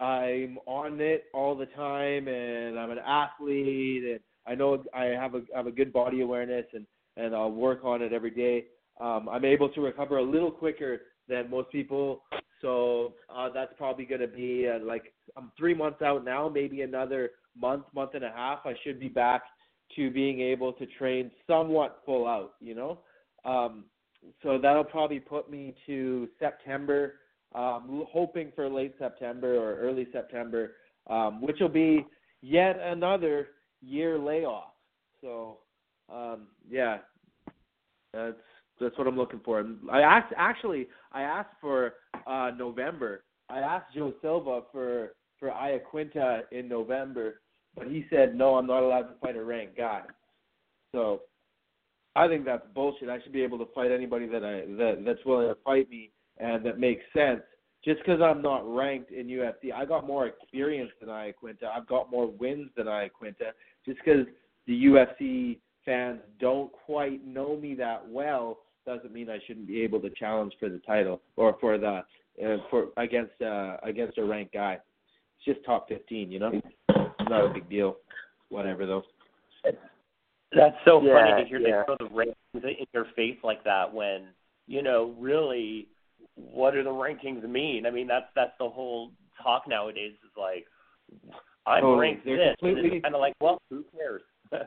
I'm 0.00 0.58
on 0.66 1.00
it 1.00 1.24
all 1.34 1.54
the 1.56 1.66
time 1.66 2.26
and 2.28 2.78
I'm 2.78 2.90
an 2.90 2.98
athlete 2.98 4.04
and 4.04 4.20
I 4.46 4.54
know 4.54 4.82
I 4.94 5.04
have 5.04 5.34
a 5.34 5.42
I 5.54 5.58
have 5.58 5.66
a 5.66 5.72
good 5.72 5.92
body 5.92 6.22
awareness 6.22 6.66
and 6.72 6.86
and 7.16 7.34
I'll 7.34 7.52
work 7.52 7.80
on 7.84 8.02
it 8.02 8.12
every 8.12 8.30
day. 8.30 8.64
Um, 9.00 9.28
I'm 9.28 9.44
able 9.44 9.68
to 9.70 9.80
recover 9.80 10.18
a 10.18 10.22
little 10.22 10.50
quicker 10.50 11.02
than 11.28 11.50
most 11.50 11.70
people. 11.70 12.22
So 12.60 13.14
uh, 13.34 13.48
that's 13.52 13.72
probably 13.78 14.04
going 14.04 14.20
to 14.20 14.28
be 14.28 14.68
uh, 14.68 14.84
like 14.84 15.14
I'm 15.36 15.50
three 15.56 15.74
months 15.74 16.02
out 16.02 16.24
now, 16.24 16.48
maybe 16.48 16.82
another 16.82 17.30
month, 17.58 17.84
month 17.94 18.14
and 18.14 18.24
a 18.24 18.30
half. 18.30 18.60
I 18.64 18.74
should 18.84 19.00
be 19.00 19.08
back 19.08 19.42
to 19.96 20.10
being 20.10 20.40
able 20.40 20.72
to 20.74 20.86
train 20.98 21.30
somewhat 21.46 22.00
full 22.04 22.26
out. 22.26 22.52
You 22.60 22.74
know, 22.74 22.98
um, 23.44 23.84
so 24.42 24.58
that'll 24.60 24.84
probably 24.84 25.20
put 25.20 25.50
me 25.50 25.74
to 25.86 26.28
September. 26.38 27.14
Um, 27.52 28.04
hoping 28.08 28.52
for 28.54 28.68
late 28.68 28.94
September 28.98 29.56
or 29.56 29.76
early 29.78 30.06
September, 30.12 30.74
um, 31.08 31.42
which 31.42 31.56
will 31.60 31.68
be 31.68 32.06
yet 32.42 32.78
another 32.78 33.48
year 33.82 34.18
layoff. 34.18 34.72
So 35.20 35.58
um, 36.12 36.46
yeah, 36.68 36.98
that's 38.12 38.36
that's 38.80 38.96
what 38.96 39.06
I'm 39.06 39.16
looking 39.16 39.40
for. 39.44 39.64
I 39.90 40.00
asked 40.00 40.32
actually 40.36 40.88
I 41.12 41.22
asked 41.22 41.54
for 41.60 41.94
uh 42.26 42.50
November. 42.56 43.24
I 43.48 43.58
asked 43.58 43.94
Joe 43.94 44.14
Silva 44.22 44.62
for 44.72 45.14
for 45.38 45.50
Iaquinta 45.50 46.42
in 46.52 46.68
November, 46.68 47.40
but 47.76 47.88
he 47.88 48.06
said 48.10 48.34
no, 48.34 48.56
I'm 48.56 48.66
not 48.66 48.82
allowed 48.82 49.02
to 49.02 49.14
fight 49.20 49.36
a 49.36 49.42
ranked 49.42 49.76
guy. 49.76 50.02
So 50.92 51.22
I 52.16 52.26
think 52.26 52.44
that's 52.44 52.66
bullshit. 52.74 53.08
I 53.08 53.20
should 53.22 53.32
be 53.32 53.42
able 53.42 53.58
to 53.58 53.68
fight 53.74 53.90
anybody 53.90 54.26
that 54.26 54.44
I 54.44 54.66
that 54.76 55.02
that's 55.04 55.24
willing 55.24 55.48
to 55.48 55.56
fight 55.64 55.88
me 55.90 56.10
and 56.40 56.64
that 56.64 56.78
makes 56.78 57.02
sense. 57.14 57.40
Just 57.84 58.00
because 58.00 58.20
I'm 58.20 58.42
not 58.42 58.62
ranked 58.72 59.10
in 59.10 59.26
UFC, 59.26 59.72
I 59.74 59.84
got 59.86 60.06
more 60.06 60.26
experience 60.26 60.90
than 61.00 61.08
Iaquinta. 61.08 61.64
I've 61.74 61.86
got 61.86 62.10
more 62.10 62.26
wins 62.30 62.70
than 62.76 62.86
Iaquinta. 62.86 63.52
Just 63.86 63.98
because 64.04 64.26
the 64.66 64.84
UFC 64.84 65.58
fans 65.84 66.20
don't 66.38 66.70
quite 66.72 67.26
know 67.26 67.56
me 67.56 67.74
that 67.76 68.06
well 68.06 68.58
doesn't 68.86 69.12
mean 69.12 69.30
I 69.30 69.38
shouldn't 69.46 69.66
be 69.66 69.80
able 69.82 70.00
to 70.00 70.10
challenge 70.10 70.52
for 70.60 70.68
the 70.68 70.78
title 70.78 71.22
or 71.36 71.56
for 71.60 71.78
the 71.78 72.02
uh, 72.44 72.56
for 72.68 72.88
against 72.96 73.40
uh, 73.40 73.76
against 73.82 74.18
a 74.18 74.24
ranked 74.24 74.52
guy. 74.52 74.74
It's 74.74 75.56
just 75.56 75.64
top 75.64 75.88
15, 75.88 76.30
you 76.30 76.38
know. 76.38 76.52
It's 76.52 77.30
not 77.30 77.50
a 77.50 77.54
big 77.54 77.68
deal. 77.70 77.96
Whatever 78.50 78.84
though. 78.84 79.04
That's 80.52 80.76
so 80.84 81.00
Yeah, 81.00 81.14
funny 81.14 81.42
to 81.42 81.48
hear 81.48 81.60
yeah. 81.60 81.82
they 81.82 81.84
throw 81.84 82.08
the 82.08 82.14
rankings 82.14 82.64
in 82.64 82.86
your 82.92 83.06
face 83.16 83.38
like 83.44 83.62
that 83.64 83.92
when 83.92 84.28
you 84.66 84.82
know 84.82 85.14
really 85.18 85.88
what 86.34 86.72
do 86.74 86.82
the 86.82 86.90
rankings 86.90 87.42
mean? 87.48 87.86
I 87.86 87.90
mean 87.90 88.06
that's 88.06 88.26
that's 88.34 88.52
the 88.58 88.68
whole 88.68 89.12
talk 89.42 89.64
nowadays 89.68 90.12
is 90.12 90.30
like 90.36 90.66
I'm 91.66 91.98
ranked 91.98 92.24
this, 92.24 92.38
and 92.62 92.78
it's 92.78 93.02
kind 93.02 93.14
of 93.14 93.20
like 93.20 93.34
well 93.40 93.58
who 93.70 93.84
cares? 93.96 94.22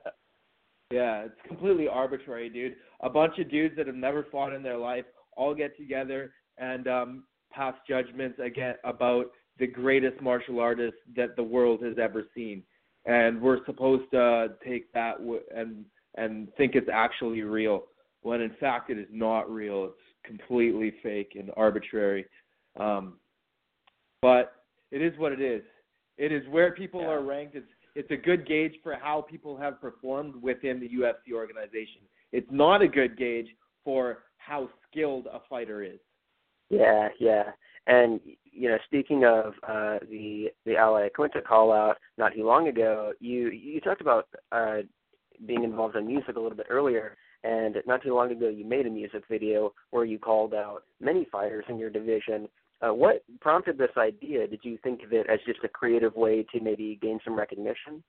Yeah, 0.91 1.23
it's 1.23 1.47
completely 1.47 1.87
arbitrary, 1.87 2.49
dude. 2.49 2.75
A 3.01 3.09
bunch 3.09 3.39
of 3.39 3.49
dudes 3.49 3.75
that 3.77 3.87
have 3.87 3.95
never 3.95 4.27
fought 4.31 4.53
in 4.53 4.61
their 4.61 4.77
life 4.77 5.05
all 5.35 5.55
get 5.55 5.75
together 5.75 6.33
and 6.59 6.87
um 6.87 7.23
pass 7.51 7.73
judgments 7.87 8.39
again 8.43 8.75
about 8.83 9.25
the 9.57 9.65
greatest 9.65 10.21
martial 10.21 10.59
artist 10.59 10.95
that 11.15 11.35
the 11.35 11.43
world 11.43 11.83
has 11.83 11.97
ever 11.99 12.25
seen. 12.35 12.61
And 13.05 13.41
we're 13.41 13.65
supposed 13.65 14.09
to 14.11 14.49
take 14.65 14.91
that 14.93 15.17
w- 15.17 15.41
and 15.55 15.83
and 16.15 16.53
think 16.57 16.75
it's 16.75 16.89
actually 16.93 17.41
real 17.41 17.85
when 18.21 18.41
in 18.41 18.51
fact 18.59 18.91
it 18.91 18.99
is 18.99 19.07
not 19.11 19.49
real. 19.51 19.85
It's 19.85 19.95
completely 20.23 20.93
fake 21.03 21.33
and 21.39 21.51
arbitrary. 21.55 22.25
Um 22.79 23.15
but 24.21 24.53
it 24.91 25.01
is 25.01 25.17
what 25.17 25.31
it 25.31 25.41
is. 25.41 25.63
It 26.17 26.31
is 26.31 26.47
where 26.49 26.71
people 26.71 27.01
Yeah. 27.01 27.09
are 27.09 27.21
ranked. 27.21 27.55
It's 27.55 27.67
it's 27.95 28.11
a 28.11 28.17
good 28.17 28.47
gauge 28.47 28.75
for 28.81 28.95
how 28.95 29.21
people 29.21 29.55
have 29.57 29.79
performed 29.79 30.35
within 30.41 30.79
the 30.79 30.89
UFC 30.89 31.33
organization. 31.33 32.01
It's 32.31 32.49
not 32.51 32.81
a 32.81 32.87
good 32.87 33.15
gauge 33.17 33.55
for 33.83 34.23
how 34.37 34.69
skilled 34.89 35.27
a 35.27 35.41
fighter 35.49 35.83
is. 35.83 35.99
Yeah, 36.69 37.09
yeah. 37.19 37.51
And 37.85 38.19
you 38.45 38.69
know, 38.69 38.77
speaking 38.85 39.25
of 39.25 39.53
uh 39.67 39.99
the 40.09 40.51
the 40.65 40.77
Al 40.77 40.93
Iaquinta 40.93 41.43
call 41.43 41.71
out 41.71 41.97
not 42.17 42.33
too 42.33 42.45
long 42.45 42.67
ago, 42.67 43.13
you 43.19 43.49
you 43.49 43.81
talked 43.81 44.01
about 44.01 44.27
uh 44.51 44.77
being 45.45 45.63
involved 45.63 45.95
in 45.95 46.07
music 46.07 46.35
a 46.35 46.39
little 46.39 46.57
bit 46.57 46.67
earlier 46.69 47.15
and 47.43 47.75
not 47.85 48.01
too 48.01 48.15
long 48.15 48.31
ago 48.31 48.49
you 48.49 48.65
made 48.65 48.85
a 48.85 48.89
music 48.89 49.23
video 49.29 49.73
where 49.91 50.05
you 50.05 50.17
called 50.17 50.53
out 50.53 50.83
many 50.99 51.27
fighters 51.31 51.65
in 51.69 51.77
your 51.77 51.89
division. 51.89 52.47
Uh, 52.81 52.93
what 52.93 53.23
prompted 53.39 53.77
this 53.77 53.91
idea? 53.97 54.47
Did 54.47 54.59
you 54.63 54.77
think 54.83 55.03
of 55.03 55.13
it 55.13 55.27
as 55.29 55.39
just 55.45 55.59
a 55.63 55.69
creative 55.69 56.15
way 56.15 56.45
to 56.53 56.59
maybe 56.59 56.99
gain 57.01 57.19
some 57.23 57.37
recognition? 57.37 58.03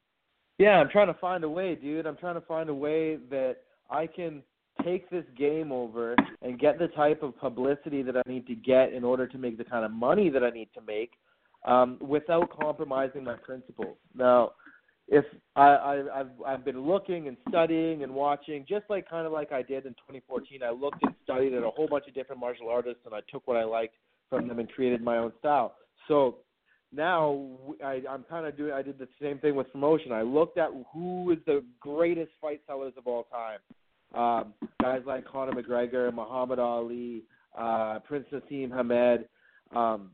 Yeah, 0.59 0.79
I'm 0.81 0.89
trying 0.89 1.09
to 1.09 1.19
find 1.21 1.43
a 1.45 1.49
way, 1.49 1.75
dude. 1.75 2.07
I'm 2.07 2.17
trying 2.17 2.37
to 2.37 2.41
find 2.43 2.69
a 2.69 2.75
way 2.75 3.17
that 3.31 3.57
I 3.91 4.07
can 4.07 4.43
take 4.85 5.09
this 5.11 5.25
game 5.37 5.73
over 5.73 6.17
and 6.43 6.59
get 6.59 6.79
the 6.79 6.89
type 6.89 7.23
of 7.23 7.37
publicity 7.39 8.03
that 8.03 8.17
I 8.17 8.23
need 8.27 8.47
to 8.47 8.55
get 8.55 8.93
in 8.93 9.05
order 9.05 9.27
to 9.27 9.39
make 9.39 9.59
the 9.59 9.65
kind 9.65 9.85
of 9.85 9.91
money 9.91 10.31
that 10.31 10.43
I 10.43 10.51
need 10.51 10.69
to 10.75 10.81
make 10.81 11.13
um, 11.65 11.99
without 12.01 12.51
compromising 12.57 13.25
my 13.25 13.35
principles. 13.35 13.97
Now, 14.15 14.53
if 15.09 15.25
I, 15.57 15.63
I 15.63 16.21
I've 16.21 16.31
I've 16.47 16.65
been 16.65 16.81
looking 16.81 17.29
and 17.29 17.37
studying 17.49 18.03
and 18.03 18.15
watching, 18.15 18.65
just 18.69 18.85
like 18.89 19.09
kind 19.09 19.27
of 19.27 19.33
like 19.33 19.53
I 19.53 19.63
did 19.63 19.87
in 19.87 19.93
2014. 19.93 20.63
I 20.63 20.71
looked 20.71 21.03
and 21.03 21.15
studied 21.23 21.55
at 21.55 21.63
a 21.63 21.71
whole 21.71 21.89
bunch 21.89 22.07
of 22.09 22.15
different 22.15 22.41
martial 22.41 22.69
artists, 22.69 23.01
and 23.05 23.15
I 23.15 23.21
took 23.31 23.47
what 23.47 23.57
I 23.57 23.65
liked 23.65 23.97
from 24.31 24.49
them 24.49 24.59
and 24.59 24.71
created 24.71 25.03
my 25.03 25.19
own 25.19 25.33
style. 25.39 25.75
So 26.09 26.39
now 26.93 27.47
I, 27.85 28.03
I'm 28.09 28.25
kind 28.25 28.47
of 28.47 28.57
doing. 28.57 28.73
I 28.73 28.83
did 28.83 28.99
the 28.99 29.09
same 29.21 29.39
thing 29.39 29.55
with 29.55 29.71
promotion. 29.73 30.13
I 30.13 30.23
looked 30.23 30.59
at 30.59 30.71
who 30.93 31.31
is 31.33 31.39
the 31.47 31.63
greatest 31.81 32.31
fight 32.41 32.61
sellers 32.67 32.95
of 32.97 33.07
all 33.07 33.25
time. 33.25 33.59
Um, 34.15 34.55
guys 34.81 35.03
like 35.07 35.27
Conor 35.27 35.53
McGregor, 35.53 36.13
Muhammad 36.15 36.59
Ali, 36.59 37.25
uh, 37.59 37.99
Prince 38.07 38.27
Naseem 38.33 38.71
Hamed, 38.75 39.27
um, 39.75 40.11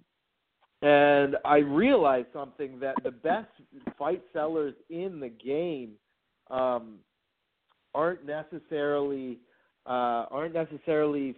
and 0.83 1.37
I 1.45 1.59
realized 1.59 2.29
something 2.33 2.81
that 2.81 2.95
the 3.05 3.11
best 3.11 3.51
fight 3.99 4.23
sellers 4.33 4.75
in 4.89 5.21
the 5.21 5.29
game 5.29 5.93
um, 6.51 6.99
aren't 7.95 8.25
necessarily 8.25 9.39
uh, 9.87 10.27
aren't 10.31 10.55
necessarily 10.55 11.35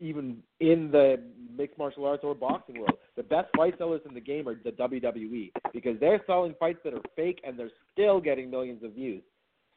even 0.00 0.38
in 0.60 0.90
the 0.92 1.20
mixed 1.56 1.76
martial 1.78 2.06
arts 2.06 2.22
or 2.22 2.34
boxing 2.34 2.78
world. 2.78 2.98
The 3.16 3.22
best 3.22 3.48
fight 3.56 3.74
sellers 3.78 4.00
in 4.06 4.14
the 4.14 4.20
game 4.20 4.46
are 4.48 4.54
the 4.54 4.70
WWE 4.70 5.50
because 5.72 5.98
they're 5.98 6.20
selling 6.26 6.54
fights 6.60 6.78
that 6.84 6.94
are 6.94 7.02
fake 7.16 7.40
and 7.44 7.58
they're 7.58 7.70
still 7.92 8.20
getting 8.20 8.50
millions 8.50 8.84
of 8.84 8.92
views. 8.92 9.22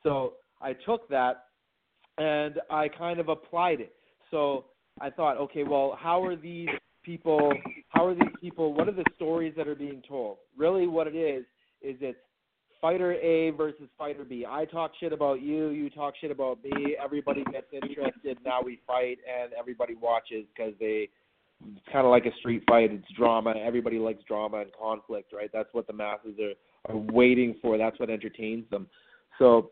So 0.03 0.34
I 0.62 0.74
took 0.74 1.10
that 1.10 1.46
and 2.17 2.60
I 2.70 2.88
kind 2.88 3.20
of 3.20 3.29
applied 3.29 3.81
it. 3.81 3.93
So 4.29 4.65
I 5.00 5.10
thought, 5.10 5.38
okay, 5.38 5.63
well, 5.63 5.98
how 6.00 6.24
are 6.24 6.36
these 6.36 6.70
people? 7.03 7.51
How 7.91 8.07
are 8.07 8.15
these 8.15 8.33
people? 8.39 8.74
What 8.74 8.88
are 8.88 8.93
the 8.93 9.03
stories 9.15 9.53
that 9.57 9.67
are 9.67 9.75
being 9.75 10.01
told? 10.07 10.38
Really, 10.57 10.88
what 10.88 11.07
it 11.07 11.15
is 11.15 11.43
is 11.81 11.98
it's 12.00 12.17
fighter 12.79 13.13
A 13.13 13.51
versus 13.51 13.89
fighter 13.98 14.24
B. 14.24 14.45
I 14.48 14.65
talk 14.65 14.91
shit 15.00 15.12
about 15.12 15.41
you, 15.41 15.69
you 15.69 15.89
talk 15.89 16.13
shit 16.19 16.31
about 16.31 16.63
me. 16.63 16.95
Everybody 17.03 17.43
gets 17.51 17.67
interested. 17.74 18.38
Now 18.45 18.62
we 18.63 18.79
fight, 18.88 19.17
and 19.27 19.51
everybody 19.53 19.95
watches 19.95 20.45
because 20.55 20.74
they. 20.79 21.10
It's 21.75 21.86
kind 21.91 22.05
of 22.05 22.12
like 22.12 22.25
a 22.25 22.36
street 22.39 22.63
fight. 22.67 22.91
It's 22.91 23.05
drama. 23.15 23.53
Everybody 23.55 24.00
likes 24.00 24.24
drama 24.24 24.62
and 24.62 24.71
conflict, 24.81 25.31
right? 25.31 25.50
That's 25.53 25.69
what 25.74 25.86
the 25.86 25.93
masses 25.93 26.36
are 26.39 26.53
are 26.91 26.98
waiting 26.98 27.55
for. 27.62 27.77
That's 27.77 28.00
what 28.00 28.10
entertains 28.10 28.67
them. 28.71 28.88
So, 29.38 29.71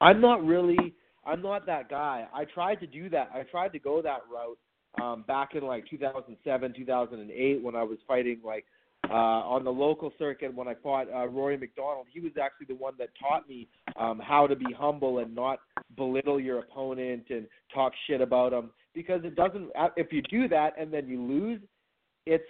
I'm 0.00 0.20
not 0.20 0.42
really. 0.46 0.94
I'm 1.26 1.42
not 1.42 1.66
that 1.66 1.90
guy. 1.90 2.26
I 2.32 2.44
tried 2.44 2.76
to 2.76 2.86
do 2.86 3.10
that. 3.10 3.30
I 3.34 3.42
tried 3.42 3.72
to 3.72 3.78
go 3.78 4.00
that 4.00 4.20
route 4.32 4.56
um, 5.00 5.24
back 5.26 5.54
in 5.54 5.62
like 5.62 5.88
2007, 5.88 6.74
2008 6.76 7.62
when 7.62 7.76
I 7.76 7.82
was 7.82 7.98
fighting 8.06 8.40
like 8.44 8.64
uh, 9.08 9.14
on 9.14 9.64
the 9.64 9.70
local 9.70 10.12
circuit 10.18 10.54
when 10.54 10.68
I 10.68 10.74
fought 10.82 11.06
uh, 11.12 11.26
Rory 11.26 11.56
MacDonald. 11.56 12.06
He 12.12 12.20
was 12.20 12.32
actually 12.40 12.66
the 12.66 12.80
one 12.80 12.94
that 12.98 13.08
taught 13.18 13.48
me 13.48 13.68
um, 13.96 14.20
how 14.22 14.46
to 14.46 14.54
be 14.54 14.72
humble 14.76 15.18
and 15.18 15.34
not 15.34 15.60
belittle 15.96 16.38
your 16.40 16.58
opponent 16.58 17.24
and 17.30 17.46
talk 17.74 17.92
shit 18.06 18.20
about 18.20 18.50
them 18.50 18.70
because 18.94 19.22
it 19.24 19.36
doesn't. 19.36 19.70
If 19.96 20.12
you 20.12 20.22
do 20.22 20.48
that 20.48 20.74
and 20.78 20.92
then 20.92 21.08
you 21.08 21.20
lose, 21.22 21.60
it's 22.26 22.44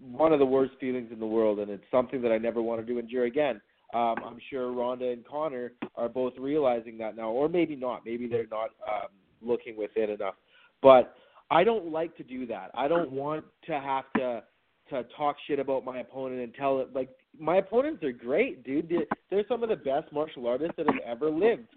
one 0.00 0.32
of 0.32 0.38
the 0.38 0.46
worst 0.46 0.72
feelings 0.80 1.10
in 1.12 1.20
the 1.20 1.26
world, 1.26 1.60
and 1.60 1.70
it's 1.70 1.84
something 1.90 2.20
that 2.22 2.32
I 2.32 2.38
never 2.38 2.62
want 2.62 2.80
to 2.80 2.86
do 2.86 2.98
endure 2.98 3.24
again. 3.24 3.60
Um, 3.92 4.16
I'm 4.24 4.38
sure 4.50 4.72
Ronda 4.72 5.10
and 5.10 5.26
Conor 5.26 5.72
are 5.96 6.08
both 6.08 6.34
realizing 6.38 6.96
that 6.98 7.16
now, 7.16 7.30
or 7.30 7.48
maybe 7.48 7.76
not. 7.76 8.02
Maybe 8.04 8.28
they're 8.28 8.46
not 8.50 8.70
um, 8.88 9.08
looking 9.42 9.76
within 9.76 10.10
enough. 10.10 10.34
But 10.82 11.14
I 11.50 11.64
don't 11.64 11.90
like 11.90 12.16
to 12.16 12.22
do 12.22 12.46
that. 12.46 12.70
I 12.74 12.88
don't 12.88 13.10
want 13.10 13.44
to 13.66 13.72
have 13.72 14.04
to 14.16 14.42
to 14.90 15.04
talk 15.16 15.36
shit 15.46 15.60
about 15.60 15.84
my 15.84 16.00
opponent 16.00 16.40
and 16.42 16.52
tell 16.54 16.80
it 16.80 16.92
like 16.92 17.10
my 17.38 17.58
opponents 17.58 18.02
are 18.02 18.12
great, 18.12 18.64
dude. 18.64 18.92
They're, 19.30 19.44
some 19.48 19.62
of 19.62 19.68
the 19.68 19.76
best 19.76 20.12
martial 20.12 20.48
artists 20.48 20.74
that 20.76 20.86
have 20.86 21.00
ever 21.06 21.30
lived. 21.30 21.68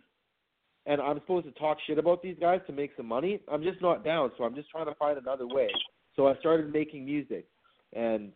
And 0.88 1.00
I'm 1.00 1.20
supposed 1.20 1.46
to 1.46 1.52
talk 1.52 1.78
shit 1.86 2.00
about 2.00 2.24
these 2.24 2.36
guys 2.42 2.60
to 2.68 2.74
make 2.74 2.92
some 2.98 3.06
money. 3.06 3.40
I'm 3.52 3.64
just 3.64 3.82
not 3.82 4.04
down, 4.04 4.32
so 4.38 4.44
I'm 4.44 4.56
just 4.56 4.70
trying 4.70 4.88
to 4.88 4.96
find 4.96 5.18
another 5.18 5.48
way. 5.48 5.70
So 6.16 6.28
I 6.28 6.36
started 6.40 6.74
making 6.74 7.06
music, 7.06 7.46
and 7.94 8.32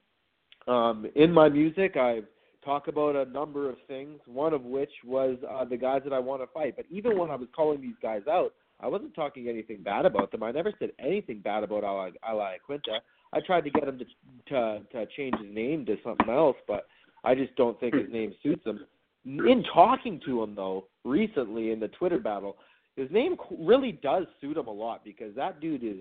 um, 0.67 1.07
in 1.15 1.31
my 1.31 1.49
music, 1.49 1.95
I 1.97 2.21
talk 2.63 2.87
about 2.87 3.15
a 3.15 3.25
number 3.31 3.69
of 3.69 3.75
things. 3.87 4.19
One 4.25 4.53
of 4.53 4.63
which 4.63 4.91
was 5.05 5.37
uh, 5.49 5.65
the 5.65 5.77
guys 5.77 6.01
that 6.03 6.13
I 6.13 6.19
want 6.19 6.41
to 6.41 6.47
fight. 6.53 6.75
But 6.75 6.85
even 6.89 7.17
when 7.17 7.31
I 7.31 7.35
was 7.35 7.47
calling 7.55 7.81
these 7.81 7.95
guys 8.01 8.21
out, 8.29 8.53
I 8.79 8.87
wasn't 8.87 9.15
talking 9.15 9.47
anything 9.47 9.81
bad 9.81 10.05
about 10.05 10.31
them. 10.31 10.43
I 10.43 10.51
never 10.51 10.71
said 10.77 10.91
anything 10.99 11.39
bad 11.39 11.63
about 11.63 11.83
Ali, 11.83 12.11
Al 12.23 12.37
Iaquinta. 12.37 12.99
I 13.33 13.39
tried 13.41 13.63
to 13.65 13.69
get 13.69 13.87
him 13.87 13.99
to, 13.99 14.05
to 14.49 14.81
to 14.91 15.05
change 15.17 15.35
his 15.41 15.53
name 15.53 15.85
to 15.87 15.97
something 16.03 16.29
else, 16.29 16.57
but 16.67 16.87
I 17.23 17.35
just 17.35 17.55
don't 17.55 17.79
think 17.79 17.95
his 17.95 18.11
name 18.11 18.33
suits 18.43 18.65
him. 18.65 18.85
In 19.25 19.63
talking 19.73 20.21
to 20.25 20.43
him 20.43 20.55
though, 20.55 20.85
recently 21.03 21.71
in 21.71 21.79
the 21.79 21.89
Twitter 21.89 22.19
battle, 22.19 22.57
his 22.95 23.09
name 23.11 23.35
really 23.59 23.91
does 23.91 24.25
suit 24.39 24.57
him 24.57 24.67
a 24.67 24.71
lot 24.71 25.03
because 25.03 25.35
that 25.35 25.59
dude 25.59 25.83
is 25.83 25.97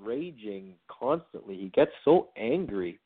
raging 0.00 0.74
constantly. 0.88 1.56
He 1.56 1.68
gets 1.68 1.90
so 2.04 2.28
angry. 2.36 2.98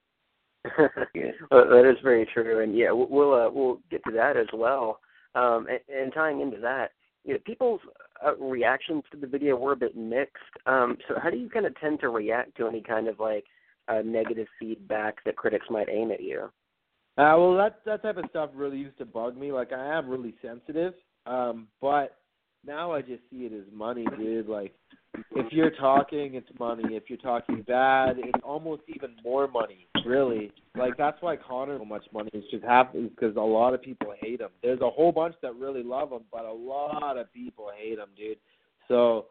well, 0.79 1.69
that 1.69 1.89
is 1.89 1.97
very 2.03 2.27
true, 2.33 2.63
and 2.63 2.77
yeah, 2.77 2.91
we'll 2.91 3.09
we'll, 3.09 3.35
uh, 3.35 3.51
we'll 3.51 3.81
get 3.91 4.03
to 4.05 4.13
that 4.13 4.37
as 4.37 4.49
well. 4.53 5.01
Um, 5.35 5.67
and, 5.69 5.81
and 5.95 6.13
tying 6.13 6.41
into 6.41 6.59
that, 6.59 6.93
you 7.25 7.35
know, 7.35 7.41
people's 7.45 7.81
uh, 8.25 8.37
reactions 8.37 9.03
to 9.11 9.17
the 9.17 9.27
video 9.27 9.57
were 9.57 9.73
a 9.73 9.77
bit 9.77 9.97
mixed. 9.97 10.37
Um, 10.67 10.97
so, 11.09 11.15
how 11.23 11.31
do 11.31 11.37
you 11.37 11.49
kind 11.49 11.67
of 11.67 11.79
tend 11.81 12.01
to 12.01 12.09
react 12.09 12.57
to 12.57 12.67
any 12.67 12.83
kind 12.83 13.09
of 13.09 13.19
like 13.19 13.45
uh, 13.89 14.03
negative 14.05 14.47
feedback 14.59 15.25
that 15.25 15.37
critics 15.37 15.67
might 15.71 15.89
aim 15.89 16.11
at 16.11 16.23
you? 16.23 16.51
Uh, 17.17 17.35
well, 17.37 17.57
that 17.57 17.81
that 17.85 18.03
type 18.03 18.17
of 18.17 18.25
stuff 18.31 18.51
really 18.55 18.79
used 18.79 18.99
to 18.99 19.05
bug 19.05 19.37
me. 19.37 19.51
Like 19.51 19.73
I 19.73 19.99
am 19.99 20.09
really 20.09 20.35
sensitive, 20.41 20.95
um, 21.27 21.69
but 21.81 22.18
now 22.67 22.93
I 22.93 23.01
just 23.01 23.23
see 23.31 23.47
it 23.47 23.53
as 23.53 23.65
money, 23.73 24.07
dude. 24.17 24.49
Like 24.49 24.75
if 25.33 25.53
you're 25.53 25.71
talking, 25.71 26.35
it's 26.35 26.49
money. 26.59 26.85
If 26.91 27.05
you're 27.09 27.19
talking 27.19 27.63
bad, 27.63 28.17
it's 28.19 28.43
almost 28.45 28.83
even 28.89 29.11
more 29.25 29.49
money. 29.49 29.87
Really, 30.05 30.53
like 30.77 30.97
that's 30.97 31.21
why 31.21 31.37
Conor 31.37 31.79
so 31.79 31.85
much 31.85 32.05
money 32.13 32.31
is 32.33 32.45
just 32.51 32.65
happens 32.65 33.11
because 33.11 33.37
a 33.37 33.41
lot 33.41 33.75
of 33.75 33.83
people 33.83 34.15
hate 34.21 34.41
him. 34.41 34.51
There's 34.63 34.81
a 34.81 34.91
whole 34.91 35.13
bunch 35.13 35.35
that 35.43 35.55
really 35.57 35.83
love 35.83 36.13
him, 36.13 36.23
but 36.33 36.45
a 36.45 36.53
lot 36.53 37.19
of 37.19 37.33
people 37.33 37.71
hate 37.77 37.99
him, 37.99 38.09
dude. 38.17 38.39
So 38.87 39.27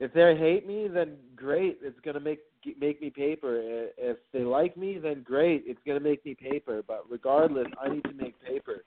if 0.00 0.12
they 0.14 0.36
hate 0.36 0.66
me, 0.66 0.88
then 0.88 1.16
great. 1.36 1.78
It's 1.82 1.98
gonna 2.04 2.20
make 2.20 2.40
make 2.80 3.00
me 3.00 3.10
paper. 3.10 3.60
If 3.98 4.18
they 4.32 4.40
like 4.40 4.76
me, 4.76 4.98
then 4.98 5.22
great. 5.22 5.64
It's 5.66 5.80
gonna 5.86 6.00
make 6.00 6.24
me 6.24 6.34
paper. 6.34 6.82
But 6.86 7.04
regardless, 7.10 7.66
I 7.80 7.88
need 7.88 8.04
to 8.04 8.14
make 8.14 8.40
paper. 8.42 8.84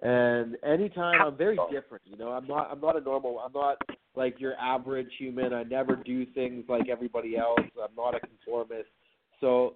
And 0.00 0.56
anytime 0.64 1.20
I'm 1.20 1.36
very 1.36 1.58
different, 1.72 2.02
you 2.06 2.16
know, 2.16 2.28
I'm 2.28 2.46
not 2.46 2.68
I'm 2.70 2.80
not 2.80 2.96
a 2.96 3.00
normal 3.00 3.40
I'm 3.40 3.52
not 3.52 3.78
like 4.14 4.38
your 4.38 4.54
average 4.56 5.10
human. 5.18 5.52
I 5.52 5.64
never 5.64 5.96
do 5.96 6.24
things 6.26 6.64
like 6.68 6.88
everybody 6.88 7.36
else. 7.36 7.60
I'm 7.60 7.94
not 7.96 8.14
a 8.14 8.20
conformist. 8.20 8.88
So 9.40 9.74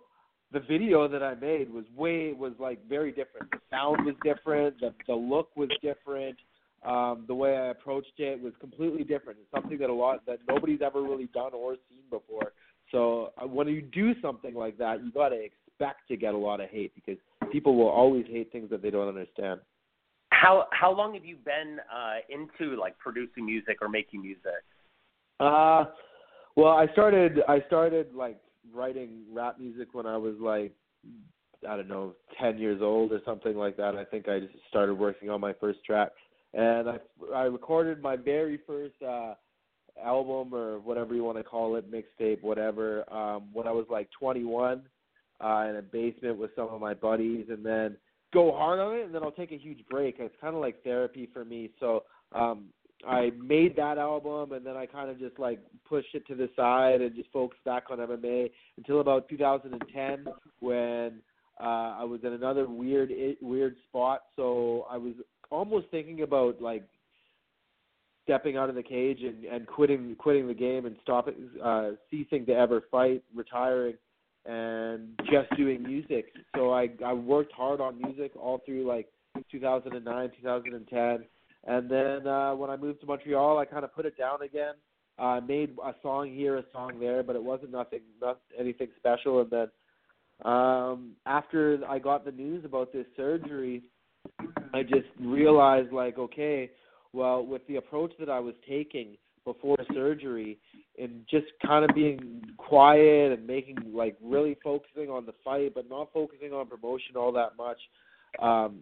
the 0.53 0.61
video 0.61 1.09
that 1.09 1.23
I 1.23 1.35
made 1.35 1.73
was 1.73 1.85
way 1.97 2.33
was 2.33 2.53
like 2.61 2.87
very 2.89 3.11
different. 3.11 3.51
The 3.51 3.59
sound 3.71 4.05
was 4.05 4.15
different, 4.23 4.79
the 4.81 4.95
the 5.09 5.15
look 5.15 5.57
was 5.57 5.71
different. 5.83 6.37
Um, 6.85 7.25
the 7.29 7.35
way 7.35 7.57
I 7.57 7.67
approached 7.71 8.19
it 8.19 8.41
was 8.43 8.53
completely 8.61 9.05
different. 9.05 9.39
It's 9.41 9.51
something 9.53 9.79
that 9.79 9.91
a 9.91 9.93
lot 9.93 10.25
that 10.27 10.39
nobody's 10.49 10.83
ever 10.83 11.03
really 11.03 11.29
done 11.33 11.53
or 11.55 11.77
seen 11.89 12.03
before. 12.11 12.53
So 12.91 13.33
uh, 13.41 13.47
when 13.47 13.69
you 13.69 13.83
do 13.83 14.21
something 14.21 14.55
like 14.55 14.79
that, 14.79 15.05
you 15.05 15.11
got 15.13 15.31
to 15.31 15.41
expect 15.41 16.09
to 16.09 16.17
get 16.17 16.35
a 16.35 16.39
lot 16.39 16.61
of 16.61 16.69
hate 16.71 16.93
because 16.95 17.17
people 17.51 17.77
will 17.77 17.89
always 17.89 18.27
hate 18.27 18.51
things 18.53 18.69
that 18.71 18.83
they 18.83 18.91
don't 18.91 19.09
understand. 19.09 19.61
How 20.43 20.67
how 20.73 20.93
long 20.93 21.15
have 21.15 21.25
you 21.25 21.37
been 21.37 21.79
uh, 21.95 22.17
into 22.29 22.75
like 22.75 22.99
producing 22.99 23.47
music 23.47 23.79
or 23.81 23.89
making 23.89 24.23
music? 24.23 24.65
Uh, 25.39 25.85
well, 26.57 26.73
I 26.73 26.89
started 26.93 27.39
I 27.49 27.61
started 27.69 28.13
like 28.13 28.41
writing 28.75 29.23
rap 29.33 29.61
music 29.61 29.89
when 29.93 30.05
I 30.05 30.17
was 30.17 30.35
like 30.41 30.73
I 31.69 31.77
don't 31.77 31.87
know 31.87 32.15
ten 32.41 32.59
years 32.59 32.81
old 32.83 33.13
or 33.13 33.21
something 33.25 33.57
like 33.57 33.77
that. 33.77 33.95
I 33.95 34.05
think 34.05 34.29
I 34.29 34.41
just 34.41 34.55
started 34.69 34.95
working 34.95 35.31
on 35.31 35.41
my 35.41 35.53
first 35.53 35.79
track, 35.85 36.11
and 36.55 36.89
I 36.91 36.99
I 37.33 37.43
recorded 37.43 38.03
my 38.03 38.17
very 38.17 38.59
first 38.67 39.01
uh, 39.01 39.35
album 40.05 40.53
or 40.53 40.81
whatever 40.81 41.15
you 41.15 41.23
want 41.23 41.39
to 41.39 41.45
call 41.45 41.77
it, 41.77 41.89
mixtape, 41.89 42.43
whatever. 42.43 43.05
Um, 43.15 43.51
when 43.53 43.69
I 43.69 43.73
was 43.73 43.87
like 43.89 44.09
21, 44.19 44.83
uh, 45.41 45.67
in 45.71 45.77
a 45.77 45.83
basement 45.83 46.37
with 46.37 46.51
some 46.57 46.67
of 46.69 46.81
my 46.81 46.95
buddies, 46.95 47.47
and 47.49 47.65
then 47.65 47.97
go 48.33 48.53
hard 48.53 48.81
on 48.81 48.97
it, 48.97 49.05
and 49.05 49.15
then 49.15 49.23
I'll 49.23 49.31
take 49.31 49.53
a 49.53 49.59
huge 49.59 49.85
break. 49.91 50.17
It's 50.19 50.35
kind 50.41 50.55
of 50.55 50.61
like 50.61 50.83
therapy 50.83 51.29
for 51.33 51.45
me. 51.45 51.71
So 51.81 52.05
um, 52.35 52.67
I 53.07 53.31
made 53.43 53.77
that 53.77 53.99
album, 53.99 54.53
and 54.53 54.65
then 54.65 54.77
I 54.77 54.87
kind 54.87 55.11
of 55.11 55.19
just 55.19 55.39
like 55.39 55.61
pushed 55.89 56.15
it 56.15 56.27
to 56.29 56.35
the 56.35 56.49
side 56.57 57.01
and 57.01 57.15
just 57.15 57.31
focused 57.33 57.65
back 57.65 57.85
on 57.91 57.99
MMA 57.99 58.51
until 58.77 59.01
about 59.01 59.29
2010 59.29 60.27
when 60.61 61.21
uh, 61.61 61.65
I 61.65 62.05
was 62.05 62.21
in 62.25 62.33
another 62.33 62.67
weird 62.67 63.13
weird 63.41 63.77
spot. 63.89 64.23
So 64.37 64.87
I 64.91 64.97
was 64.97 65.15
almost 65.51 65.87
thinking 65.91 66.23
about 66.23 66.61
like 66.63 66.85
stepping 68.25 68.57
out 68.57 68.69
of 68.69 68.77
the 68.77 68.83
cage 68.83 69.21
and, 69.23 69.45
and 69.45 69.67
quitting 69.67 70.15
quitting 70.17 70.47
the 70.47 70.55
game 70.55 70.87
and 70.87 70.97
stopping 71.03 71.35
uh, 71.63 71.91
ceasing 72.11 72.47
to 72.47 72.53
ever 72.53 72.83
fight, 72.91 73.23
retiring 73.35 73.95
and 74.47 75.09
just 75.31 75.55
doing 75.57 75.83
music. 75.83 76.33
So 76.57 76.73
I 76.73 76.89
I 77.05 77.13
worked 77.13 77.53
hard 77.53 77.81
on 77.81 77.99
music 77.99 78.33
all 78.37 78.61
through 78.65 78.87
like 78.87 79.09
2009, 79.51 80.31
2010, 80.41 81.27
and 81.65 81.91
then 81.91 82.27
uh, 82.27 82.55
when 82.55 82.71
I 82.71 82.77
moved 82.77 83.01
to 83.01 83.07
Montreal, 83.07 83.59
I 83.59 83.65
kind 83.65 83.85
of 83.85 83.95
put 83.95 84.07
it 84.07 84.17
down 84.19 84.43
again. 84.43 84.75
I 85.19 85.39
uh, 85.39 85.41
made 85.41 85.77
a 85.85 85.95
song 86.03 86.33
here, 86.33 86.57
a 86.57 86.65
song 86.73 86.99
there, 86.99 87.23
but 87.23 87.37
it 87.37 87.43
wasn't 87.43 87.71
nothing, 87.71 88.01
not 88.21 88.41
anything 88.59 88.89
special. 88.97 89.43
And 89.43 89.51
then 89.51 90.51
um, 90.51 91.13
after 91.27 91.79
I 91.89 91.99
got 91.99 92.25
the 92.25 92.33
news 92.33 92.65
about 92.65 92.93
this 92.93 93.07
surgery, 93.17 93.83
I 94.75 94.83
just 94.83 95.07
realized 95.21 95.93
like, 95.93 96.19
okay, 96.19 96.71
well, 97.13 97.45
with 97.45 97.67
the 97.69 97.77
approach 97.77 98.13
that 98.19 98.31
I 98.31 98.41
was 98.41 98.55
taking 98.69 99.17
before 99.45 99.77
surgery 99.93 100.59
and 100.99 101.25
just 101.29 101.47
kind 101.65 101.89
of 101.89 101.95
being 101.95 102.43
quiet 102.57 103.33
and 103.33 103.47
making 103.47 103.77
like 103.93 104.17
really 104.23 104.57
focusing 104.63 105.09
on 105.11 105.27
the 105.27 105.35
fight 105.45 105.75
but 105.75 105.89
not 105.89 106.13
focusing 106.13 106.53
on 106.53 106.67
promotion 106.67 107.17
all 107.17 107.33
that 107.33 107.57
much 107.57 107.79
um 108.41 108.81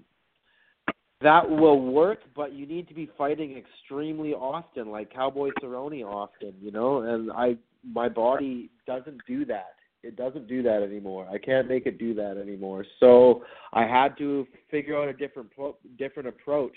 that 1.23 1.49
will 1.49 1.81
work 1.81 2.20
but 2.35 2.53
you 2.53 2.66
need 2.66 2.88
to 2.88 2.94
be 2.94 3.09
fighting 3.16 3.57
extremely 3.57 4.33
often 4.33 4.90
like 4.90 5.12
cowboy 5.12 5.51
cerrone 5.62 6.05
often 6.05 6.53
you 6.61 6.70
know? 6.70 7.03
And 7.03 7.31
i 7.33 7.57
my 7.85 8.09
body 8.09 8.70
doesn't 8.87 9.20
do 9.27 9.44
that. 9.46 9.75
It 10.03 10.16
doesn't 10.16 10.49
do 10.49 10.62
that 10.62 10.83
anymore. 10.83 11.27
I 11.31 11.38
can't 11.38 11.68
make 11.68 11.87
it 11.87 11.99
do 11.99 12.14
that 12.14 12.37
anymore. 12.37 12.85
So 12.99 13.44
i 13.73 13.85
had 13.87 14.16
to 14.18 14.46
figure 14.70 15.01
out 15.01 15.09
a 15.09 15.12
different 15.12 15.51
pro- 15.51 15.77
different 15.99 16.29
approach 16.29 16.75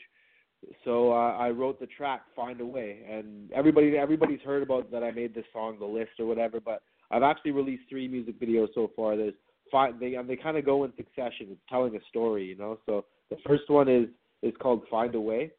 so 0.84 1.12
I 1.12 1.50
wrote 1.50 1.80
the 1.80 1.88
track 1.88 2.22
"Find 2.36 2.60
a 2.62 2.66
Way," 2.66 3.00
and 3.10 3.52
everybody 3.52 3.98
everybody's 3.98 4.42
heard 4.42 4.64
about 4.64 4.92
that 4.92 5.04
I 5.04 5.12
made 5.12 5.34
this 5.34 5.46
song, 5.54 5.78
"The 5.80 5.86
List" 5.86 6.12
or 6.20 6.26
whatever. 6.26 6.60
But 6.60 6.82
I've 7.12 7.24
actually 7.24 7.52
released 7.52 7.84
three 7.90 8.08
music 8.08 8.40
videos 8.40 8.70
so 8.74 8.92
far. 8.96 9.16
There's 9.16 9.34
five. 9.72 10.00
They 10.00 10.16
and 10.16 10.30
they 10.30 10.36
kind 10.36 10.58
of 10.58 10.66
go 10.66 10.84
in 10.84 10.94
succession. 10.96 11.48
It's 11.52 11.62
telling 11.70 11.96
a 11.96 12.00
story, 12.10 12.46
you 12.46 12.56
know. 12.56 12.80
So 12.86 13.06
the 13.30 13.38
first 13.46 13.70
one 13.70 13.90
is 13.90 14.08
is 14.42 14.54
called 14.62 14.84
"Find 14.90 15.14
a 15.16 15.22
Way." 15.22 15.52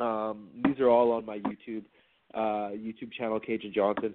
Um, 0.00 0.48
these 0.64 0.80
are 0.80 0.88
all 0.88 1.12
on 1.12 1.24
my 1.24 1.38
YouTube 1.38 1.84
uh, 2.34 2.70
YouTube 2.74 3.12
channel, 3.12 3.40
Kajan 3.40 3.72
Johnson, 3.72 4.14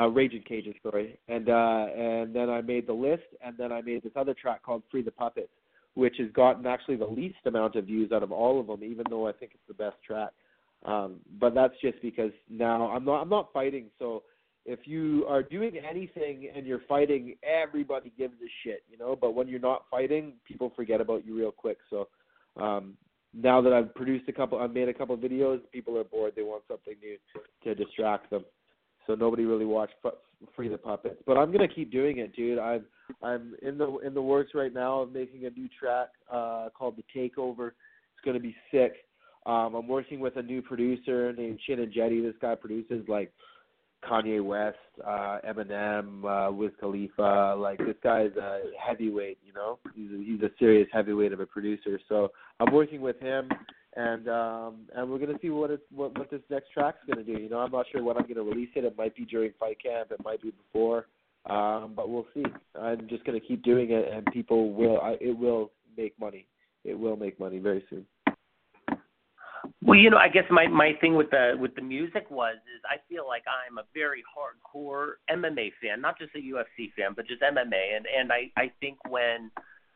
uh, 0.00 0.08
Raging 0.08 0.42
Cajun, 0.46 0.74
sorry. 0.82 1.18
And 1.28 1.48
uh, 1.48 1.86
and 1.96 2.34
then 2.34 2.50
I 2.50 2.60
made 2.60 2.86
the 2.86 2.92
list, 2.92 3.24
and 3.44 3.56
then 3.56 3.72
I 3.72 3.80
made 3.80 4.02
this 4.02 4.12
other 4.16 4.34
track 4.34 4.62
called 4.62 4.82
"Free 4.90 5.02
the 5.02 5.10
Puppets." 5.10 5.48
Which 5.94 6.16
has 6.18 6.30
gotten 6.32 6.66
actually 6.66 6.96
the 6.96 7.06
least 7.06 7.38
amount 7.46 7.76
of 7.76 7.86
views 7.86 8.12
out 8.12 8.22
of 8.22 8.32
all 8.32 8.60
of 8.60 8.66
them, 8.66 8.82
even 8.84 9.04
though 9.10 9.26
I 9.26 9.32
think 9.32 9.52
it's 9.54 9.66
the 9.68 9.74
best 9.74 9.96
track. 10.06 10.30
Um, 10.84 11.16
but 11.38 11.54
that's 11.54 11.74
just 11.82 12.00
because 12.00 12.32
now 12.48 12.90
I'm 12.90 13.04
not 13.04 13.20
I'm 13.20 13.28
not 13.28 13.52
fighting. 13.52 13.86
So 13.98 14.22
if 14.64 14.80
you 14.84 15.26
are 15.28 15.42
doing 15.42 15.72
anything 15.78 16.50
and 16.54 16.66
you're 16.66 16.82
fighting, 16.88 17.34
everybody 17.42 18.12
gives 18.16 18.34
a 18.34 18.48
shit, 18.62 18.82
you 18.90 18.96
know. 18.96 19.16
But 19.20 19.34
when 19.34 19.48
you're 19.48 19.60
not 19.60 19.84
fighting, 19.90 20.34
people 20.46 20.72
forget 20.74 21.00
about 21.00 21.26
you 21.26 21.36
real 21.36 21.52
quick. 21.52 21.78
So 21.90 22.08
um, 22.56 22.96
now 23.34 23.60
that 23.60 23.72
I've 23.72 23.94
produced 23.94 24.28
a 24.28 24.32
couple, 24.32 24.58
I've 24.58 24.72
made 24.72 24.88
a 24.88 24.94
couple 24.94 25.14
of 25.14 25.20
videos. 25.20 25.60
People 25.72 25.98
are 25.98 26.04
bored; 26.04 26.32
they 26.34 26.42
want 26.42 26.62
something 26.66 26.94
new 27.02 27.16
to 27.64 27.74
distract 27.74 28.30
them. 28.30 28.44
So 29.10 29.16
nobody 29.16 29.44
really 29.44 29.64
watched 29.64 29.94
Free 30.54 30.68
the 30.68 30.78
Puppets. 30.78 31.20
But 31.26 31.36
I'm 31.36 31.50
gonna 31.50 31.66
keep 31.66 31.90
doing 31.90 32.18
it, 32.18 32.34
dude. 32.36 32.60
I'm 32.60 32.84
I'm 33.24 33.56
in 33.60 33.76
the 33.76 33.98
in 33.98 34.14
the 34.14 34.22
works 34.22 34.52
right 34.54 34.72
now 34.72 35.00
of 35.00 35.12
making 35.12 35.46
a 35.46 35.50
new 35.50 35.68
track 35.76 36.10
uh, 36.32 36.68
called 36.78 36.96
The 36.96 37.02
Takeover. 37.12 37.68
It's 37.68 38.24
gonna 38.24 38.38
be 38.38 38.54
sick. 38.70 38.92
Um, 39.46 39.74
I'm 39.74 39.88
working 39.88 40.20
with 40.20 40.36
a 40.36 40.42
new 40.42 40.62
producer 40.62 41.32
named 41.32 41.58
and 41.66 41.92
Jetty. 41.92 42.20
This 42.20 42.36
guy 42.40 42.54
produces 42.54 43.02
like 43.08 43.32
Kanye 44.08 44.44
West, 44.44 44.76
uh, 45.04 45.38
Eminem, 45.44 46.24
uh, 46.24 46.52
Wiz 46.52 46.70
Khalifa. 46.78 47.56
Like 47.58 47.78
this 47.78 47.96
guy's 48.04 48.36
a 48.36 48.60
heavyweight, 48.80 49.38
you 49.44 49.52
know. 49.52 49.80
He's 49.96 50.10
a, 50.12 50.22
he's 50.22 50.42
a 50.42 50.50
serious 50.60 50.86
heavyweight 50.92 51.32
of 51.32 51.40
a 51.40 51.46
producer. 51.46 51.98
So 52.08 52.30
I'm 52.60 52.72
working 52.72 53.00
with 53.00 53.18
him, 53.18 53.48
and 53.96 54.28
um, 54.28 54.76
and 54.94 55.10
we're 55.10 55.18
gonna 55.18 55.38
see 55.42 55.50
what 55.50 55.70
it 55.70 55.80
what 55.94 56.16
what 56.16 56.30
this 56.30 56.42
next 56.50 56.72
track's 56.72 56.98
gonna 57.08 57.24
do. 57.24 57.32
You 57.32 57.48
know, 57.48 57.58
I'm 57.58 57.72
not 57.72 57.86
sure 57.90 58.02
when 58.02 58.16
I'm 58.16 58.26
gonna 58.26 58.42
release 58.42 58.70
it. 58.76 58.84
It 58.84 58.96
might 58.96 59.16
be 59.16 59.24
during 59.24 59.52
fight 59.58 59.78
camp. 59.82 60.10
It 60.12 60.24
might 60.24 60.42
be 60.42 60.52
before. 60.52 61.06
Um, 61.46 61.94
but 61.96 62.10
we'll 62.10 62.26
see. 62.34 62.44
I'm 62.78 63.08
just 63.08 63.24
to 63.24 63.40
keep 63.40 63.62
doing 63.62 63.90
it, 63.90 64.12
and 64.12 64.26
people 64.26 64.72
will. 64.72 65.00
I, 65.00 65.16
it 65.20 65.36
will 65.36 65.72
make 65.96 66.18
money. 66.20 66.46
It 66.84 66.98
will 66.98 67.16
make 67.16 67.40
money 67.40 67.58
very 67.58 67.84
soon. 67.88 68.06
Well, 69.82 69.98
you 69.98 70.10
know, 70.10 70.18
I 70.18 70.28
guess 70.28 70.44
my 70.50 70.66
my 70.68 70.92
thing 71.00 71.14
with 71.14 71.30
the 71.30 71.54
with 71.58 71.74
the 71.74 71.82
music 71.82 72.30
was 72.30 72.56
is 72.56 72.82
I 72.84 72.96
feel 73.08 73.26
like 73.26 73.42
I'm 73.48 73.78
a 73.78 73.84
very 73.94 74.22
hardcore 74.22 75.12
MMA 75.30 75.72
fan, 75.82 76.00
not 76.00 76.18
just 76.18 76.34
a 76.34 76.38
UFC 76.38 76.92
fan, 76.96 77.12
but 77.16 77.26
just 77.26 77.42
MMA, 77.42 77.96
and 77.96 78.06
and 78.06 78.30
I 78.30 78.50
I 78.56 78.70
think 78.80 78.98
when 79.08 79.50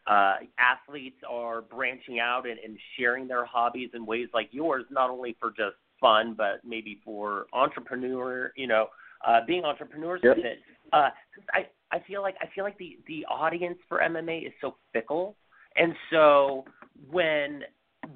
uh, 0.07 0.35
athletes 0.59 1.17
are 1.29 1.63
branching 1.63 2.21
out 2.21 2.47
and, 2.49 2.59
and 2.59 2.79
sharing 2.99 3.27
their 3.27 3.45
hobbies 3.45 3.91
in 3.95 4.05
ways 4.05 4.29
like 4.35 4.49
yours, 4.53 4.85
not 4.91 5.11
only 5.11 5.37
for 5.41 5.51
just 5.51 5.77
fun, 6.01 6.35
but 6.37 6.61
maybe 6.65 7.01
for 7.05 7.47
entrepreneur, 7.53 8.53
you 8.57 8.67
know, 8.67 8.89
uh, 9.27 9.41
being 9.47 9.65
entrepreneurs 9.65 10.21
yep. 10.23 10.37
with 10.37 10.45
it. 10.45 10.59
Uh, 10.93 11.09
I 11.53 11.67
I 11.91 12.01
feel 12.07 12.23
like 12.23 12.35
I 12.41 12.47
feel 12.55 12.65
like 12.65 12.77
the 12.79 12.99
the 13.07 13.25
audience 13.27 13.79
for 13.89 14.01
MMA 14.01 14.47
is 14.47 14.53
so 14.61 14.77
fickle, 14.93 15.37
and 15.77 15.95
so 16.11 16.65
when 17.11 17.63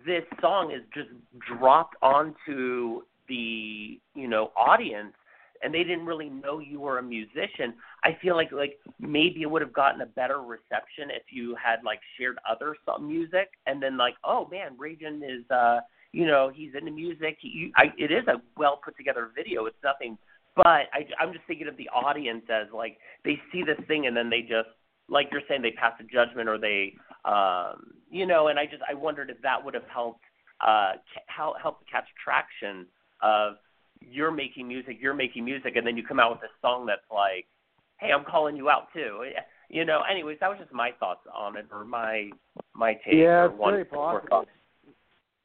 this 0.05 0.25
song 0.41 0.73
is 0.73 0.83
just 0.93 1.09
dropped 1.57 1.97
onto 2.03 3.03
the 3.29 3.99
you 4.15 4.29
know 4.29 4.53
audience 4.57 5.15
and 5.63 5.73
they 5.73 5.83
didn't 5.83 6.07
really 6.07 6.29
know 6.29 6.59
you 6.59 6.81
were 6.81 6.99
a 6.99 7.03
musician 7.03 7.75
i 8.05 8.17
feel 8.21 8.37
like 8.37 8.53
like 8.53 8.79
maybe 9.01 9.43
it 9.43 9.51
would 9.51 9.63
have 9.63 9.73
gotten 9.73 10.01
a 10.01 10.07
better 10.07 10.43
reception 10.43 11.11
if 11.11 11.23
you 11.31 11.57
had 11.63 11.79
like 11.85 12.01
shared 12.19 12.39
other 12.49 12.77
some 12.87 13.07
music 13.07 13.51
and 13.67 13.83
then 13.83 13.97
like 13.97 14.15
oh 14.25 14.47
man 14.51 14.77
Ragin 14.79 15.23
is 15.23 15.49
uh 15.51 15.81
you 16.13 16.27
know 16.27 16.51
he's 16.55 16.71
into 16.75 16.91
music. 16.91 17.37
He, 17.41 17.73
I, 17.77 17.87
it 17.99 18.11
is 18.11 18.27
a 18.29 18.41
well 18.57 18.81
put 18.83 18.97
together 18.97 19.31
video. 19.35 19.67
It's 19.67 19.77
nothing 19.85 20.17
but 20.57 20.67
I, 20.67 21.07
I'm 21.21 21.33
just 21.33 21.45
thinking 21.47 21.69
of 21.69 21.77
the 21.77 21.89
audience 21.91 22.43
as 22.51 22.67
like 22.75 22.99
they 23.25 23.39
see 23.53 23.63
this 23.63 23.79
thing 23.87 24.07
and 24.07 24.17
then 24.17 24.29
they 24.29 24.41
just 24.41 24.69
like 25.09 25.29
you're 25.31 25.43
saying 25.49 25.63
they 25.63 25.71
pass 25.71 25.93
a 26.01 26.05
judgment 26.05 26.49
or 26.49 26.59
they 26.59 26.95
um 27.25 27.93
you 28.11 28.27
know 28.27 28.49
and 28.49 28.59
I 28.59 28.65
just 28.65 28.83
I 28.89 28.95
wondered 28.95 29.31
if 29.31 29.41
that 29.43 29.65
would 29.65 29.75
have 29.75 29.87
helped 29.93 30.25
uh 30.61 30.93
help 31.29 31.59
helped 31.63 31.89
catch 31.91 32.07
traction 32.23 32.87
of 33.23 33.55
you're 34.01 34.31
making 34.31 34.69
music, 34.69 34.99
you're 35.01 35.15
making 35.15 35.45
music, 35.45 35.77
and 35.77 35.87
then 35.87 35.97
you 35.97 36.03
come 36.03 36.21
out 36.21 36.31
with 36.31 36.43
a 36.43 36.53
song 36.61 36.87
that's 36.87 37.01
like, 37.11 37.47
hey, 37.99 38.13
I'm 38.13 38.25
calling 38.25 38.57
you 38.57 38.71
out 38.71 38.89
too. 38.93 39.25
You 39.71 39.85
know. 39.85 40.01
Anyways, 40.11 40.39
that 40.41 40.49
was 40.49 40.57
just 40.59 40.73
my 40.73 40.93
thoughts 40.99 41.27
on 41.31 41.59
it, 41.59 41.67
or 41.71 41.85
my 41.85 42.31
my 42.75 42.95
take. 42.95 43.13
Yeah, 43.13 43.45
it's 43.45 43.59
one, 43.59 43.75
very 43.75 43.85
possible. 43.85 44.47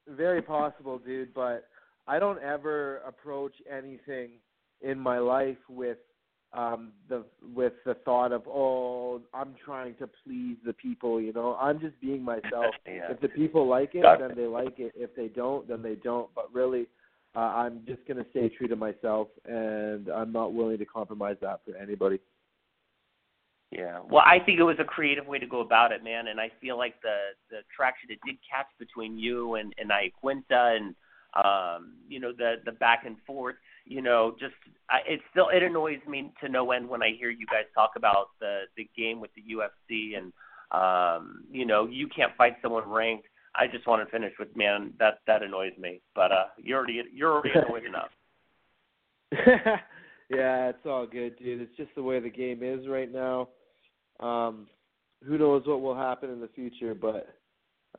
Very 0.08 0.42
possible, 0.42 0.98
dude. 0.98 1.34
But 1.34 1.68
I 2.08 2.20
don't 2.20 2.42
ever 2.42 3.00
approach 3.00 3.54
anything 3.70 4.30
in 4.80 4.98
my 4.98 5.20
life 5.20 5.58
with 5.68 5.98
um 6.54 6.92
the 7.10 7.26
with 7.54 7.74
the 7.86 7.96
thought 8.06 8.32
of 8.32 8.44
oh 8.48 9.22
I'm 9.34 9.56
trying 9.66 9.96
to 9.96 10.10
please 10.24 10.56
the 10.66 10.72
people. 10.72 11.20
You 11.20 11.34
know, 11.34 11.58
I'm 11.60 11.82
just 11.82 12.00
being 12.00 12.24
myself. 12.24 12.76
yeah. 12.88 13.12
If 13.12 13.20
the 13.20 13.28
people 13.28 13.68
like 13.68 13.94
it, 13.94 14.04
Gotcha. 14.04 14.30
then 14.30 14.38
they 14.38 14.48
like 14.48 14.80
it. 14.80 14.94
If 14.96 15.14
they 15.18 15.28
don't, 15.28 15.68
then 15.68 15.82
they 15.82 15.96
don't. 15.96 16.30
But 16.34 16.54
really, 16.54 16.88
uh, 17.36 17.40
I'm 17.40 17.82
just 17.88 18.08
gonna 18.08 18.26
stay 18.32 18.50
true 18.50 18.68
to 18.68 18.76
myself, 18.76 19.28
and 19.46 20.08
I'm 20.10 20.32
not 20.32 20.54
willing 20.54 20.78
to 20.78 20.86
compromise 20.86 21.38
that 21.42 21.62
for 21.66 21.76
anybody. 21.76 22.20
Yeah. 23.74 24.02
Well, 24.08 24.24
I 24.24 24.38
think 24.38 24.60
it 24.60 24.64
was 24.64 24.78
a 24.80 24.84
creative 24.84 25.26
way 25.26 25.40
to 25.40 25.48
go 25.48 25.62
about 25.62 25.92
it, 25.92 26.04
man, 26.04 26.28
and 26.28 26.40
I 26.40 26.52
feel 26.62 26.78
like 26.78 27.02
the 27.02 27.18
the 27.50 27.62
traction 27.76 28.12
it 28.12 28.20
did 28.24 28.38
catch 28.50 28.68
between 28.78 29.18
you 29.18 29.56
and 29.56 29.74
and 29.80 29.90
Iaquinta 29.90 30.76
and 30.76 30.96
um 31.44 31.96
you 32.08 32.20
know 32.20 32.32
the 32.32 32.58
the 32.66 32.74
back 32.74 33.06
and 33.08 33.18
forth, 33.26 33.56
you 33.86 34.04
know, 34.04 34.36
just 34.40 34.54
I, 34.92 35.00
it 35.08 35.22
still 35.32 35.50
it 35.50 35.64
annoys 35.64 35.98
me 36.08 36.32
to 36.42 36.50
no 36.50 36.72
end 36.72 36.88
when 36.88 37.02
I 37.02 37.14
hear 37.18 37.32
you 37.32 37.48
guys 37.48 37.66
talk 37.74 37.92
about 37.96 38.28
the 38.40 38.66
the 38.78 38.88
game 38.96 39.20
with 39.20 39.32
the 39.34 39.42
UFC 39.42 40.18
and 40.18 40.32
um 40.72 41.46
you 41.52 41.66
know, 41.66 41.88
you 41.88 42.08
can't 42.08 42.36
fight 42.38 42.58
someone 42.62 42.88
ranked. 42.88 43.26
I 43.56 43.68
just 43.68 43.88
want 43.88 44.06
to 44.06 44.12
finish 44.12 44.34
with 44.40 44.56
man, 44.56 44.94
that 45.00 45.20
that 45.28 45.44
annoys 45.44 45.74
me. 45.80 46.02
But 46.16 46.32
uh 46.32 46.46
you're 46.58 46.78
already 46.78 47.02
you're 47.14 47.32
already 47.32 47.52
annoyed 47.56 47.86
enough. 47.86 48.10
yeah, 50.30 50.70
it's 50.70 50.86
all 50.86 51.06
good, 51.08 51.38
dude. 51.40 51.62
It's 51.62 51.76
just 51.78 51.90
the 51.96 52.04
way 52.04 52.20
the 52.20 52.30
game 52.30 52.62
is 52.64 52.88
right 52.88 53.12
now. 53.12 53.50
Um, 54.20 54.68
who 55.26 55.38
knows 55.38 55.64
what 55.66 55.82
will 55.82 55.96
happen 55.96 56.30
in 56.30 56.40
the 56.40 56.50
future, 56.50 56.94
but 56.94 57.36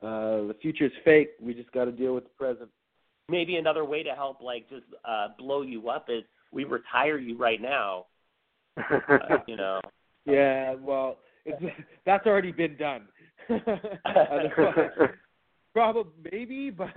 uh, 0.02 0.46
the 0.46 0.56
future's 0.60 0.92
fake. 1.04 1.30
We 1.40 1.54
just 1.54 1.72
got 1.72 1.86
to 1.86 1.92
deal 1.92 2.14
with 2.14 2.24
the 2.24 2.30
present. 2.30 2.70
maybe 3.28 3.56
another 3.56 3.84
way 3.84 4.02
to 4.02 4.10
help 4.14 4.40
like 4.40 4.68
just 4.68 4.84
uh 5.04 5.28
blow 5.38 5.62
you 5.62 5.88
up 5.88 6.06
is 6.08 6.22
we 6.52 6.64
retire 6.64 7.18
you 7.18 7.36
right 7.38 7.60
now 7.60 8.06
uh, 8.78 9.38
you 9.46 9.56
know 9.56 9.80
Yeah, 10.26 10.74
well, 10.80 11.18
it's 11.44 11.62
that's 12.06 12.26
already 12.26 12.50
been 12.52 12.76
done. 12.76 13.08
Probably, 15.74 16.12
maybe, 16.32 16.70
but 16.70 16.94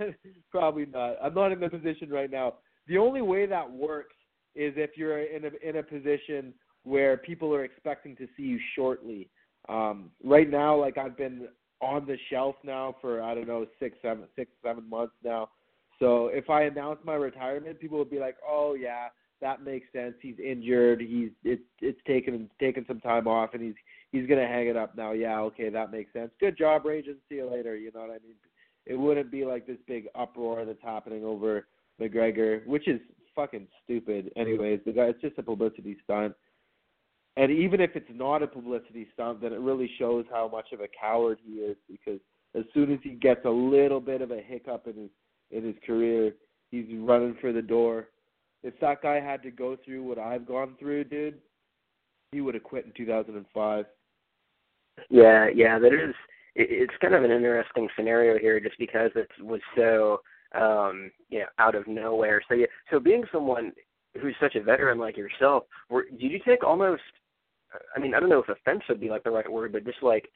probably 0.50 0.86
not. 0.86 1.16
I'm 1.22 1.34
not 1.34 1.52
in 1.52 1.60
the 1.60 1.68
position 1.68 2.08
right 2.08 2.30
now. 2.30 2.54
The 2.86 2.96
only 2.96 3.20
way 3.20 3.44
that 3.44 3.70
works 3.70 4.14
is 4.54 4.72
if 4.76 4.96
you're 4.96 5.20
in 5.24 5.44
a 5.44 5.68
in 5.68 5.76
a 5.76 5.82
position 5.82 6.54
where 6.84 7.18
people 7.18 7.54
are 7.54 7.64
expecting 7.64 8.16
to 8.16 8.26
see 8.36 8.44
you 8.44 8.58
shortly. 8.74 9.28
Um, 9.68 10.10
right 10.24 10.48
now, 10.48 10.80
like 10.80 10.96
I've 10.96 11.18
been 11.18 11.48
on 11.82 12.06
the 12.06 12.16
shelf 12.30 12.56
now 12.64 12.96
for 13.00 13.20
I 13.20 13.34
don't 13.34 13.46
know 13.46 13.66
six, 13.78 13.98
seven, 14.00 14.24
six, 14.34 14.50
seven 14.64 14.88
months 14.88 15.14
now. 15.22 15.50
So 15.98 16.28
if 16.28 16.48
I 16.48 16.62
announce 16.62 17.00
my 17.04 17.14
retirement, 17.14 17.80
people 17.80 17.98
would 17.98 18.10
be 18.10 18.20
like, 18.20 18.36
"Oh 18.48 18.74
yeah, 18.74 19.08
that 19.40 19.62
makes 19.62 19.86
sense. 19.92 20.14
He's 20.22 20.38
injured. 20.38 21.00
He's 21.00 21.30
it's 21.44 21.62
it's 21.80 22.00
taken 22.06 22.48
taken 22.60 22.84
some 22.86 23.00
time 23.00 23.26
off, 23.26 23.50
and 23.52 23.62
he's 23.62 23.74
he's 24.12 24.26
gonna 24.28 24.46
hang 24.46 24.68
it 24.68 24.76
up 24.76 24.96
now. 24.96 25.12
Yeah, 25.12 25.40
okay, 25.40 25.68
that 25.68 25.90
makes 25.90 26.12
sense. 26.12 26.30
Good 26.40 26.56
job, 26.56 26.84
Ragin. 26.84 27.16
See 27.28 27.36
you 27.36 27.50
later. 27.50 27.76
You 27.76 27.90
know 27.92 28.00
what 28.00 28.10
I 28.10 28.18
mean? 28.24 28.36
It 28.88 28.98
wouldn't 28.98 29.30
be 29.30 29.44
like 29.44 29.66
this 29.66 29.76
big 29.86 30.06
uproar 30.14 30.64
that's 30.64 30.82
happening 30.82 31.22
over 31.24 31.66
McGregor, 32.00 32.66
which 32.66 32.88
is 32.88 33.00
fucking 33.36 33.68
stupid. 33.84 34.32
Anyways, 34.34 34.80
the 34.86 34.92
guy 34.92 35.04
it's 35.04 35.20
just 35.20 35.38
a 35.38 35.42
publicity 35.42 35.96
stunt. 36.02 36.34
And 37.36 37.52
even 37.52 37.80
if 37.80 37.90
it's 37.94 38.10
not 38.12 38.42
a 38.42 38.46
publicity 38.46 39.06
stunt, 39.12 39.42
then 39.42 39.52
it 39.52 39.60
really 39.60 39.90
shows 39.98 40.24
how 40.30 40.48
much 40.48 40.72
of 40.72 40.80
a 40.80 40.88
coward 40.88 41.38
he 41.44 41.56
is 41.56 41.76
because 41.88 42.18
as 42.56 42.64
soon 42.72 42.90
as 42.92 42.98
he 43.02 43.10
gets 43.10 43.44
a 43.44 43.50
little 43.50 44.00
bit 44.00 44.22
of 44.22 44.30
a 44.30 44.40
hiccup 44.40 44.86
in 44.86 44.96
his 44.96 45.10
in 45.50 45.64
his 45.64 45.76
career, 45.86 46.34
he's 46.70 46.86
running 46.98 47.36
for 47.40 47.52
the 47.52 47.62
door. 47.62 48.08
If 48.62 48.78
that 48.80 49.02
guy 49.02 49.20
had 49.20 49.42
to 49.44 49.50
go 49.50 49.76
through 49.84 50.02
what 50.02 50.18
I've 50.18 50.46
gone 50.46 50.74
through, 50.78 51.04
dude, 51.04 51.38
he 52.32 52.40
would 52.40 52.54
have 52.54 52.64
quit 52.64 52.86
in 52.86 52.92
2005. 52.96 53.84
Yeah, 55.10 55.46
yeah, 55.54 55.78
that 55.78 55.92
is. 55.92 56.14
It, 56.54 56.68
it's 56.70 56.94
kind 57.00 57.14
of 57.14 57.24
an 57.24 57.30
interesting 57.30 57.88
scenario 57.96 58.38
here, 58.38 58.60
just 58.60 58.78
because 58.78 59.10
it 59.14 59.28
was 59.40 59.60
so, 59.76 60.20
um, 60.54 61.10
you 61.28 61.40
know, 61.40 61.46
out 61.58 61.74
of 61.74 61.86
nowhere. 61.86 62.42
So 62.48 62.54
yeah, 62.54 62.66
so 62.90 62.98
being 62.98 63.24
someone 63.32 63.72
who's 64.20 64.36
such 64.40 64.54
a 64.56 64.62
veteran 64.62 64.98
like 64.98 65.16
yourself, 65.16 65.64
were, 65.90 66.04
did 66.04 66.30
you 66.32 66.40
take 66.46 66.64
almost? 66.64 67.02
I 67.94 68.00
mean, 68.00 68.14
I 68.14 68.20
don't 68.20 68.30
know 68.30 68.42
if 68.42 68.48
offense 68.48 68.82
would 68.88 69.00
be 69.00 69.10
like 69.10 69.24
the 69.24 69.30
right 69.30 69.50
word, 69.50 69.72
but 69.72 69.84
just 69.84 70.02
like, 70.02 70.30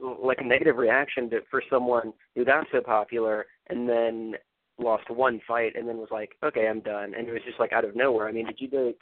like 0.00 0.38
a 0.40 0.44
negative 0.44 0.76
reaction 0.76 1.30
to 1.30 1.40
for 1.50 1.62
someone 1.70 2.12
who 2.34 2.44
got 2.44 2.66
so 2.70 2.80
popular 2.80 3.46
and 3.68 3.88
then 3.88 4.34
lost 4.78 5.08
one 5.10 5.40
fight 5.46 5.74
and 5.76 5.88
then 5.88 5.98
was 5.98 6.08
like, 6.10 6.32
okay, 6.44 6.68
I'm 6.68 6.80
done, 6.80 7.14
and 7.16 7.28
it 7.28 7.32
was 7.32 7.42
just 7.46 7.60
like 7.60 7.72
out 7.72 7.84
of 7.84 7.96
nowhere. 7.96 8.28
I 8.28 8.32
mean, 8.32 8.46
did 8.46 8.60
you 8.60 8.68
take 8.68 8.98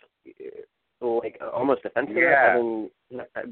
like 1.00 1.38
almost 1.54 1.84
offensive 1.84 2.16
Yeah. 2.16 2.52
having 2.52 2.90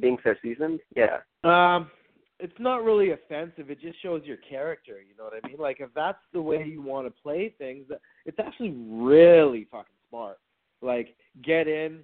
being 0.00 0.18
so 0.24 0.34
seasoned? 0.42 0.80
Yeah. 0.94 1.18
Um, 1.44 1.90
it's 2.38 2.58
not 2.58 2.84
really 2.84 3.12
offensive. 3.12 3.70
It 3.70 3.80
just 3.80 4.00
shows 4.02 4.22
your 4.24 4.36
character. 4.36 5.00
You 5.00 5.16
know 5.16 5.24
what 5.24 5.32
I 5.42 5.46
mean? 5.46 5.58
Like 5.58 5.78
if 5.80 5.90
that's 5.94 6.18
the 6.32 6.42
way 6.42 6.64
you 6.64 6.82
want 6.82 7.06
to 7.06 7.22
play 7.22 7.54
things, 7.58 7.86
it's 8.24 8.38
actually 8.38 8.74
really 8.76 9.66
fucking 9.70 9.94
smart. 10.08 10.38
Like 10.82 11.16
get 11.42 11.66
in, 11.68 12.00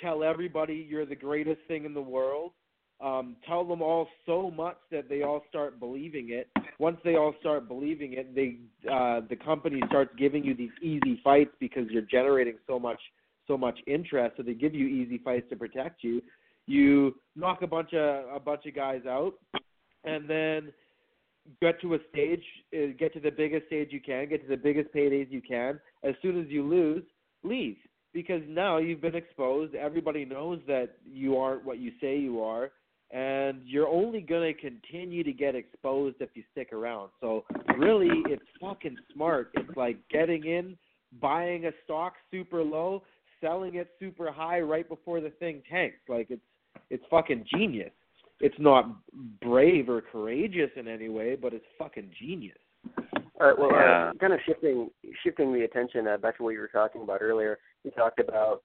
tell 0.00 0.24
everybody 0.24 0.86
you're 0.88 1.06
the 1.06 1.16
greatest 1.16 1.60
thing 1.68 1.84
in 1.84 1.94
the 1.94 2.02
world. 2.02 2.52
Um, 2.98 3.36
tell 3.46 3.62
them 3.62 3.82
all 3.82 4.08
so 4.24 4.50
much 4.50 4.78
that 4.90 5.08
they 5.08 5.22
all 5.22 5.44
start 5.48 5.78
believing 5.78 6.30
it. 6.30 6.48
Once 6.78 6.96
they 7.04 7.16
all 7.16 7.34
start 7.40 7.68
believing 7.68 8.14
it, 8.14 8.34
they 8.34 8.56
uh, 8.90 9.20
the 9.28 9.36
company 9.36 9.82
starts 9.86 10.10
giving 10.18 10.42
you 10.42 10.54
these 10.54 10.70
easy 10.82 11.20
fights 11.22 11.50
because 11.60 11.84
you're 11.90 12.02
generating 12.02 12.56
so 12.66 12.78
much 12.78 13.00
so 13.46 13.56
much 13.56 13.78
interest. 13.86 14.36
So 14.38 14.42
they 14.42 14.54
give 14.54 14.74
you 14.74 14.86
easy 14.86 15.18
fights 15.18 15.46
to 15.50 15.56
protect 15.56 16.02
you. 16.02 16.22
You 16.66 17.14
knock 17.36 17.62
a 17.62 17.66
bunch 17.66 17.92
of 17.92 18.34
a 18.34 18.40
bunch 18.40 18.64
of 18.66 18.74
guys 18.74 19.02
out, 19.06 19.34
and 20.06 20.28
then 20.28 20.72
get 21.60 21.80
to 21.80 21.94
a 21.94 21.98
stage, 22.10 22.42
uh, 22.74 22.92
get 22.98 23.12
to 23.14 23.20
the 23.20 23.30
biggest 23.30 23.66
stage 23.66 23.88
you 23.90 24.00
can, 24.00 24.28
get 24.28 24.42
to 24.42 24.48
the 24.48 24.56
biggest 24.56 24.92
paydays 24.94 25.30
you 25.30 25.42
can. 25.42 25.78
As 26.02 26.14
soon 26.22 26.40
as 26.40 26.46
you 26.48 26.62
lose, 26.62 27.04
leave 27.42 27.76
because 28.16 28.40
now 28.48 28.78
you've 28.78 29.02
been 29.02 29.14
exposed. 29.14 29.74
Everybody 29.74 30.24
knows 30.24 30.58
that 30.66 30.96
you 31.04 31.36
aren't 31.36 31.66
what 31.66 31.78
you 31.78 31.92
say 32.00 32.16
you 32.18 32.42
are, 32.42 32.70
and 33.10 33.60
you're 33.64 33.86
only 33.86 34.22
going 34.22 34.54
to 34.54 34.58
continue 34.58 35.22
to 35.22 35.32
get 35.32 35.54
exposed 35.54 36.16
if 36.20 36.30
you 36.32 36.42
stick 36.52 36.72
around. 36.72 37.10
So 37.20 37.44
really, 37.76 38.08
it's 38.26 38.42
fucking 38.58 38.96
smart. 39.12 39.50
It's 39.52 39.76
like 39.76 39.98
getting 40.08 40.46
in, 40.46 40.78
buying 41.20 41.66
a 41.66 41.72
stock 41.84 42.14
super 42.30 42.62
low, 42.62 43.02
selling 43.38 43.74
it 43.74 43.88
super 44.00 44.32
high 44.32 44.60
right 44.60 44.88
before 44.88 45.20
the 45.20 45.30
thing 45.30 45.62
tanks. 45.70 45.98
Like 46.08 46.28
it's 46.30 46.40
it's 46.88 47.04
fucking 47.10 47.44
genius. 47.54 47.92
It's 48.40 48.58
not 48.58 48.90
brave 49.40 49.88
or 49.88 50.02
courageous 50.02 50.70
in 50.76 50.88
any 50.88 51.08
way, 51.08 51.36
but 51.36 51.54
it's 51.54 51.64
fucking 51.78 52.10
genius. 52.18 52.58
All 53.40 53.46
right. 53.46 53.58
Well, 53.58 53.70
Yeah. 53.72 54.10
uh, 54.10 54.14
kind 54.14 54.32
of 54.32 54.40
shifting 54.46 54.90
shifting 55.22 55.52
the 55.52 55.62
attention 55.64 56.06
uh, 56.06 56.16
back 56.16 56.36
to 56.38 56.42
what 56.42 56.50
you 56.50 56.60
were 56.60 56.68
talking 56.68 57.02
about 57.02 57.22
earlier. 57.22 57.58
You 57.84 57.90
talked 57.90 58.20
about 58.20 58.62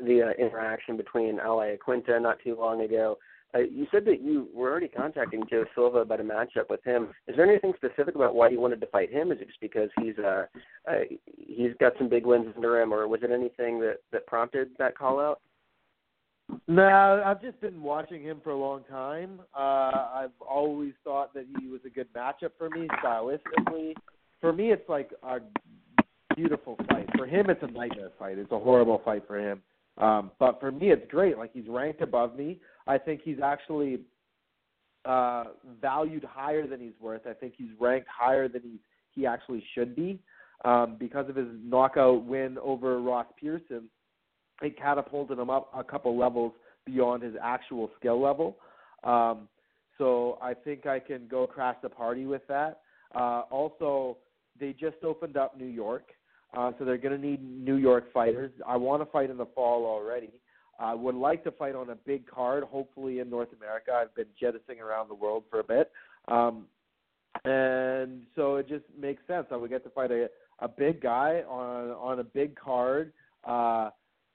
the 0.00 0.22
uh, 0.22 0.30
interaction 0.38 0.96
between 0.96 1.38
Al 1.38 1.58
Iaquinta 1.58 2.20
not 2.20 2.38
too 2.40 2.54
long 2.54 2.82
ago. 2.82 3.18
Uh, 3.54 3.60
you 3.60 3.86
said 3.90 4.04
that 4.04 4.20
you 4.20 4.48
were 4.52 4.70
already 4.70 4.88
contacting 4.88 5.42
Joe 5.48 5.64
Silva 5.74 5.98
about 5.98 6.20
a 6.20 6.22
matchup 6.22 6.68
with 6.68 6.84
him. 6.84 7.08
Is 7.26 7.36
there 7.36 7.48
anything 7.48 7.72
specific 7.76 8.14
about 8.14 8.34
why 8.34 8.50
you 8.50 8.60
wanted 8.60 8.80
to 8.82 8.86
fight 8.88 9.10
him? 9.10 9.32
Is 9.32 9.40
it 9.40 9.46
just 9.48 9.60
because 9.60 9.88
he's 10.00 10.18
uh, 10.18 10.44
uh 10.86 11.04
he's 11.24 11.72
got 11.80 11.92
some 11.96 12.10
big 12.10 12.26
wins 12.26 12.52
under 12.56 12.80
him, 12.80 12.92
or 12.92 13.08
was 13.08 13.22
it 13.22 13.30
anything 13.30 13.80
that 13.80 13.98
that 14.12 14.26
prompted 14.26 14.70
that 14.78 14.96
call 14.98 15.18
out? 15.18 15.40
No, 16.66 17.22
I've 17.24 17.42
just 17.42 17.60
been 17.60 17.82
watching 17.82 18.22
him 18.22 18.40
for 18.42 18.50
a 18.50 18.56
long 18.56 18.84
time. 18.90 19.40
Uh, 19.54 20.08
I've 20.14 20.30
always 20.40 20.92
thought 21.04 21.34
that 21.34 21.46
he 21.58 21.68
was 21.68 21.80
a 21.86 21.90
good 21.90 22.08
matchup 22.14 22.50
for 22.56 22.70
me 22.70 22.88
stylistically. 23.02 23.94
For 24.40 24.52
me, 24.52 24.70
it's 24.70 24.88
like 24.88 25.10
a 25.22 25.38
beautiful 26.34 26.76
fight. 26.88 27.08
For 27.16 27.26
him, 27.26 27.50
it's 27.50 27.62
a 27.62 27.66
nightmare 27.66 28.10
fight. 28.18 28.38
It's 28.38 28.52
a 28.52 28.58
horrible 28.58 29.02
fight 29.04 29.24
for 29.26 29.38
him. 29.38 29.62
Um, 29.98 30.30
but 30.38 30.60
for 30.60 30.70
me, 30.70 30.90
it's 30.90 31.10
great. 31.10 31.36
Like 31.36 31.52
he's 31.52 31.68
ranked 31.68 32.00
above 32.00 32.36
me. 32.36 32.60
I 32.86 32.98
think 32.98 33.20
he's 33.24 33.40
actually 33.42 34.00
uh, 35.04 35.44
valued 35.80 36.24
higher 36.24 36.66
than 36.66 36.80
he's 36.80 36.98
worth. 37.00 37.22
I 37.26 37.34
think 37.34 37.54
he's 37.56 37.70
ranked 37.78 38.08
higher 38.08 38.48
than 38.48 38.62
he 38.62 38.78
he 39.12 39.26
actually 39.26 39.64
should 39.74 39.96
be 39.96 40.20
um, 40.64 40.96
because 40.98 41.28
of 41.28 41.34
his 41.34 41.48
knockout 41.64 42.24
win 42.24 42.56
over 42.58 43.00
Ross 43.00 43.26
Pearson 43.40 43.88
it 44.62 44.76
catapulted 44.78 45.38
him 45.38 45.50
up 45.50 45.70
a 45.76 45.84
couple 45.84 46.16
levels 46.18 46.52
beyond 46.84 47.22
his 47.22 47.34
actual 47.42 47.90
skill 47.98 48.20
level. 48.20 48.56
Um, 49.04 49.48
so 49.98 50.38
I 50.40 50.54
think 50.54 50.86
I 50.86 50.98
can 50.98 51.26
go 51.28 51.46
crash 51.46 51.76
the 51.82 51.88
party 51.88 52.24
with 52.24 52.46
that. 52.48 52.80
Uh, 53.14 53.42
also, 53.50 54.16
they 54.58 54.72
just 54.72 54.96
opened 55.04 55.36
up 55.36 55.58
New 55.58 55.66
York. 55.66 56.04
Uh, 56.56 56.72
so 56.78 56.84
they're 56.84 56.96
going 56.96 57.20
to 57.20 57.26
need 57.26 57.42
New 57.42 57.76
York 57.76 58.12
fighters. 58.12 58.50
I 58.66 58.76
want 58.76 59.02
to 59.02 59.06
fight 59.10 59.28
in 59.28 59.36
the 59.36 59.46
fall 59.46 59.84
already. 59.84 60.40
I 60.80 60.94
would 60.94 61.16
like 61.16 61.44
to 61.44 61.50
fight 61.50 61.74
on 61.74 61.90
a 61.90 61.94
big 61.94 62.26
card, 62.26 62.64
hopefully 62.64 63.18
in 63.18 63.28
North 63.28 63.48
America. 63.56 63.92
I've 63.92 64.14
been 64.14 64.28
jettisoning 64.40 64.80
around 64.80 65.08
the 65.08 65.14
world 65.14 65.44
for 65.50 65.60
a 65.60 65.64
bit. 65.64 65.90
Um, 66.28 66.66
and 67.44 68.22
so 68.34 68.56
it 68.56 68.68
just 68.68 68.84
makes 68.98 69.22
sense. 69.26 69.46
I 69.50 69.56
would 69.56 69.70
get 69.70 69.84
to 69.84 69.90
fight 69.90 70.10
a, 70.10 70.28
a 70.60 70.68
big 70.68 71.00
guy 71.00 71.42
on 71.48 71.90
on 71.90 72.20
a 72.20 72.24
big 72.24 72.56
card 72.56 73.12
uh, 73.44 73.90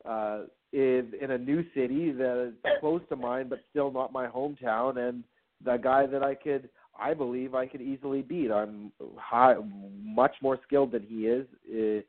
uh, 0.05 0.41
in 0.71 1.13
in 1.21 1.31
a 1.31 1.37
new 1.37 1.63
city 1.73 2.11
that 2.11 2.47
is 2.47 2.53
close 2.79 3.01
to 3.09 3.15
mine, 3.15 3.47
but 3.49 3.59
still 3.69 3.91
not 3.91 4.11
my 4.11 4.27
hometown, 4.27 4.97
and 4.97 5.23
the 5.63 5.77
guy 5.77 6.05
that 6.05 6.23
I 6.23 6.35
could, 6.35 6.69
I 6.99 7.13
believe, 7.13 7.55
I 7.55 7.67
could 7.67 7.81
easily 7.81 8.21
beat. 8.21 8.51
I'm 8.51 8.91
high, 9.17 9.55
much 10.03 10.35
more 10.41 10.59
skilled 10.65 10.91
than 10.91 11.03
he 11.03 11.27
is. 11.27 11.47
Uh, 11.71 12.01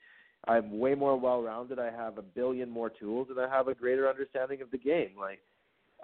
I'm 0.50 0.78
way 0.78 0.94
more 0.94 1.18
well-rounded. 1.18 1.78
I 1.78 1.90
have 1.90 2.18
a 2.18 2.22
billion 2.22 2.68
more 2.68 2.90
tools, 2.90 3.28
and 3.30 3.40
I 3.40 3.48
have 3.48 3.68
a 3.68 3.74
greater 3.74 4.08
understanding 4.08 4.60
of 4.60 4.70
the 4.70 4.78
game. 4.78 5.10
Like, 5.18 5.40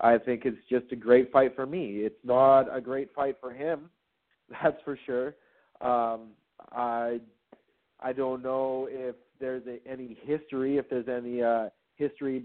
I 0.01 0.17
think 0.17 0.43
it's 0.45 0.57
just 0.69 0.93
a 0.93 0.97
great 0.97 1.31
fight 1.31 1.55
for 1.55 1.67
me. 1.67 1.99
It's 1.99 2.25
not 2.25 2.75
a 2.75 2.81
great 2.81 3.13
fight 3.15 3.37
for 3.41 3.53
him, 3.53 3.91
that's 4.63 4.81
for 4.85 4.99
sure. 5.07 5.35
Um, 5.81 6.29
I 6.73 7.21
I 8.03 8.13
don't 8.13 8.43
know 8.43 8.89
if 8.91 9.15
there's 9.41 9.63
a, 9.67 9.79
any 9.91 10.17
history, 10.25 10.79
if 10.79 10.89
there's 10.89 11.09
any 11.09 11.43
uh, 11.43 11.69
history 12.01 12.43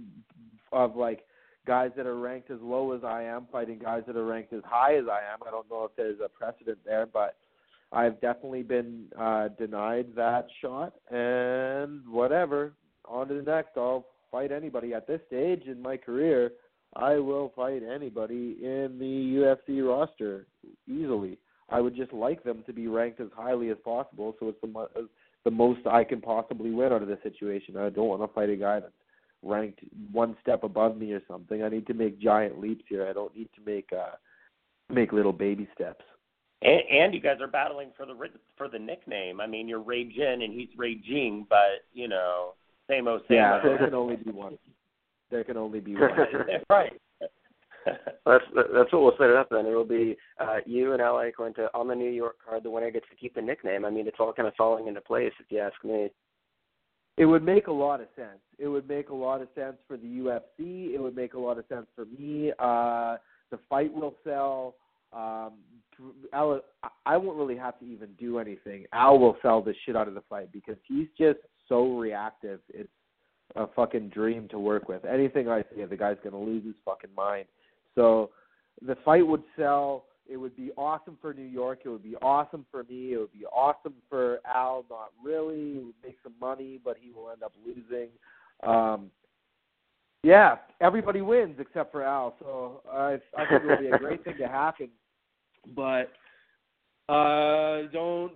of 0.71 0.95
like 0.95 1.21
guys 1.65 1.91
that 1.97 2.05
are 2.05 2.19
ranked 2.19 2.51
as 2.51 2.59
low 2.61 2.91
as 2.91 3.03
I 3.03 3.23
am 3.23 3.47
fighting 3.51 3.79
guys 3.79 4.03
that 4.05 4.15
are 4.15 4.25
ranked 4.25 4.53
as 4.53 4.61
high 4.65 4.95
as 4.97 5.05
I 5.11 5.21
am. 5.33 5.39
I 5.47 5.51
don't 5.51 5.69
know 5.69 5.85
if 5.85 5.91
there's 5.95 6.19
a 6.23 6.29
precedent 6.29 6.77
there, 6.85 7.07
but 7.11 7.35
I've 7.91 8.19
definitely 8.21 8.63
been 8.63 9.05
uh, 9.19 9.47
denied 9.57 10.07
that 10.15 10.47
shot. 10.61 10.93
And 11.09 12.07
whatever, 12.07 12.73
on 13.07 13.27
to 13.29 13.33
the 13.33 13.41
next. 13.41 13.77
I'll 13.77 14.05
fight 14.31 14.51
anybody 14.51 14.93
at 14.93 15.07
this 15.07 15.21
stage 15.27 15.63
in 15.65 15.81
my 15.81 15.97
career. 15.97 16.51
I 16.95 17.17
will 17.17 17.51
fight 17.55 17.81
anybody 17.83 18.57
in 18.61 18.97
the 18.99 19.43
UFC 19.73 19.87
roster 19.87 20.45
easily. 20.87 21.37
I 21.69 21.81
would 21.81 21.95
just 21.95 22.13
like 22.13 22.43
them 22.43 22.63
to 22.67 22.73
be 22.73 22.87
ranked 22.87 23.19
as 23.19 23.27
highly 23.35 23.69
as 23.69 23.77
possible, 23.83 24.35
so 24.39 24.49
it's 24.49 24.61
the 24.61 25.07
the 25.43 25.51
most 25.51 25.85
I 25.85 26.03
can 26.03 26.21
possibly 26.21 26.71
win 26.71 26.91
out 26.91 27.03
of 27.03 27.07
this 27.07 27.21
situation. 27.21 27.77
I 27.77 27.89
don't 27.89 28.07
want 28.07 28.21
to 28.21 28.27
fight 28.33 28.49
a 28.49 28.55
guy 28.55 28.79
that's 28.79 28.93
ranked 29.45 29.79
one 30.11 30.35
step 30.41 30.63
above 30.63 30.97
me 30.97 31.13
or 31.13 31.21
something. 31.27 31.63
I 31.63 31.69
need 31.69 31.87
to 31.87 31.93
make 31.93 32.19
giant 32.19 32.59
leaps 32.59 32.83
here. 32.89 33.07
I 33.07 33.13
don't 33.13 33.35
need 33.35 33.49
to 33.55 33.61
make 33.65 33.89
uh 33.93 34.15
make 34.89 35.13
little 35.13 35.33
baby 35.33 35.67
steps. 35.73 36.03
And, 36.61 36.81
and 36.89 37.13
you 37.13 37.19
guys 37.19 37.37
are 37.41 37.47
battling 37.47 37.91
for 37.95 38.05
the 38.05 38.15
for 38.57 38.67
the 38.67 38.79
nickname. 38.79 39.39
I 39.39 39.47
mean, 39.47 39.67
you're 39.67 39.81
Ray 39.81 40.05
Jin 40.05 40.41
and 40.41 40.53
he's 40.53 40.69
Ray 40.77 40.95
Jing, 40.95 41.45
but 41.49 41.85
you 41.93 42.07
know, 42.07 42.53
same 42.89 43.07
old 43.07 43.21
same. 43.27 43.37
Yeah, 43.37 43.61
there 43.63 43.77
can 43.77 43.93
only 43.93 44.15
be 44.15 44.31
one. 44.31 44.57
There 45.29 45.43
can 45.43 45.57
only 45.57 45.79
be 45.79 45.95
one. 45.95 46.11
right. 46.69 46.93
that's 48.25 48.43
that's 48.55 48.91
what 48.91 49.03
we'll 49.03 49.17
set 49.17 49.29
it 49.29 49.35
up 49.35 49.49
then. 49.51 49.67
It'll 49.67 49.83
be 49.83 50.17
uh, 50.39 50.57
you 50.65 50.93
and 50.93 51.01
Al 51.01 51.15
Iaquinta 51.15 51.67
on 51.75 51.87
the 51.87 51.95
New 51.95 52.09
York 52.09 52.37
card. 52.43 52.63
The 52.63 52.71
winner 52.71 52.89
gets 52.89 53.05
to 53.11 53.15
keep 53.15 53.35
the 53.35 53.41
nickname. 53.41 53.85
I 53.85 53.91
mean, 53.91 54.07
it's 54.07 54.17
all 54.19 54.33
kind 54.33 54.47
of 54.47 54.55
falling 54.55 54.87
into 54.87 55.01
place, 55.01 55.33
if 55.39 55.45
you 55.49 55.59
ask 55.59 55.75
me. 55.83 56.09
It 57.17 57.25
would 57.25 57.43
make 57.43 57.67
a 57.67 57.71
lot 57.71 58.01
of 58.01 58.07
sense. 58.15 58.39
It 58.59 58.67
would 58.67 58.87
make 58.87 59.09
a 59.09 59.15
lot 59.15 59.41
of 59.41 59.47
sense 59.55 59.77
for 59.87 59.97
the 59.97 60.05
UFC. 60.05 60.93
It 60.93 61.01
would 61.01 61.15
make 61.15 61.33
a 61.33 61.39
lot 61.39 61.57
of 61.57 61.65
sense 61.69 61.87
for 61.95 62.05
me. 62.05 62.51
Uh, 62.59 63.17
the 63.51 63.59
fight 63.69 63.93
will 63.93 64.15
sell. 64.23 64.75
Um, 65.13 65.53
Al, 66.33 66.61
I 67.05 67.15
won't 67.15 67.37
really 67.37 67.55
have 67.55 67.79
to 67.79 67.85
even 67.85 68.09
do 68.19 68.39
anything. 68.39 68.85
Al 68.91 69.17
will 69.17 69.37
sell 69.41 69.61
the 69.61 69.73
shit 69.85 69.95
out 69.95 70.09
of 70.09 70.13
the 70.13 70.23
fight 70.29 70.51
because 70.51 70.75
he's 70.87 71.07
just 71.17 71.39
so 71.69 71.97
reactive. 71.97 72.59
It's 72.69 72.89
a 73.55 73.67
fucking 73.75 74.09
dream 74.09 74.47
to 74.49 74.59
work 74.59 74.89
with. 74.89 75.05
Anything 75.05 75.47
I 75.47 75.61
say, 75.73 75.85
the 75.85 75.95
guy's 75.95 76.17
gonna 76.23 76.39
lose 76.39 76.65
his 76.65 76.75
fucking 76.83 77.11
mind. 77.15 77.45
So 77.95 78.31
the 78.85 78.97
fight 79.05 79.25
would 79.25 79.43
sell. 79.57 80.05
It 80.27 80.37
would 80.37 80.55
be 80.55 80.71
awesome 80.77 81.17
for 81.21 81.33
New 81.33 81.45
York. 81.45 81.81
It 81.85 81.89
would 81.89 82.03
be 82.03 82.15
awesome 82.21 82.65
for 82.71 82.83
me. 82.83 83.13
It 83.13 83.17
would 83.17 83.33
be 83.33 83.45
awesome 83.45 83.93
for 84.09 84.39
Al. 84.45 84.85
Not 84.89 85.11
really. 85.23 85.77
It 85.77 85.85
would 85.85 85.95
make 86.03 86.17
some 86.23 86.33
money, 86.41 86.79
but 86.83 86.97
he 86.99 87.11
will 87.11 87.29
end 87.29 87.43
up 87.43 87.53
losing. 87.65 88.09
Um, 88.63 89.11
yeah, 90.23 90.55
everybody 90.81 91.21
wins 91.21 91.55
except 91.59 91.91
for 91.91 92.01
Al. 92.01 92.35
So 92.39 92.81
I, 92.91 93.19
I 93.37 93.45
think 93.47 93.63
it 93.63 93.67
would 93.67 93.79
be 93.79 93.87
a 93.87 93.97
great 93.99 94.23
thing 94.23 94.37
to 94.39 94.47
happen. 94.47 94.89
But 95.75 96.11
uh, 97.07 97.83
don't 97.93 98.31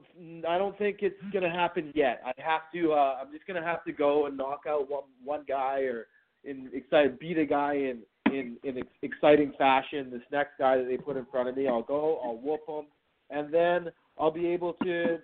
I 0.48 0.60
don't 0.60 0.78
think 0.78 0.98
it's 1.02 1.16
gonna 1.34 1.50
happen 1.50 1.92
yet. 1.96 2.22
I 2.24 2.34
have 2.38 2.72
to. 2.76 2.94
Uh, 2.94 3.18
I'm 3.20 3.32
just 3.34 3.48
gonna 3.48 3.64
have 3.64 3.84
to 3.86 3.92
go 3.92 4.28
and 4.28 4.38
knock 4.38 4.62
out 4.68 4.90
one 4.90 5.06
one 5.24 5.44
guy 5.48 5.80
or 5.80 6.06
in 6.44 6.70
excited 6.74 7.18
beat 7.18 7.40
a 7.40 7.46
guy 7.46 7.74
in 7.74 8.02
in 8.34 8.58
in 8.64 8.78
ex- 8.78 8.88
exciting 9.02 9.54
fashion. 9.58 10.10
This 10.12 10.22
next 10.32 10.52
guy 10.60 10.78
that 10.78 10.88
they 10.88 10.98
put 10.98 11.18
in 11.18 11.26
front 11.32 11.50
of 11.50 11.58
me, 11.58 11.68
I'll 11.68 11.84
go, 11.84 12.20
I'll 12.24 12.38
whoop 12.38 12.62
him, 12.68 12.86
and 13.30 13.54
then 13.54 13.92
I'll 14.18 14.32
be 14.32 14.48
able 14.48 14.74
to 14.84 15.20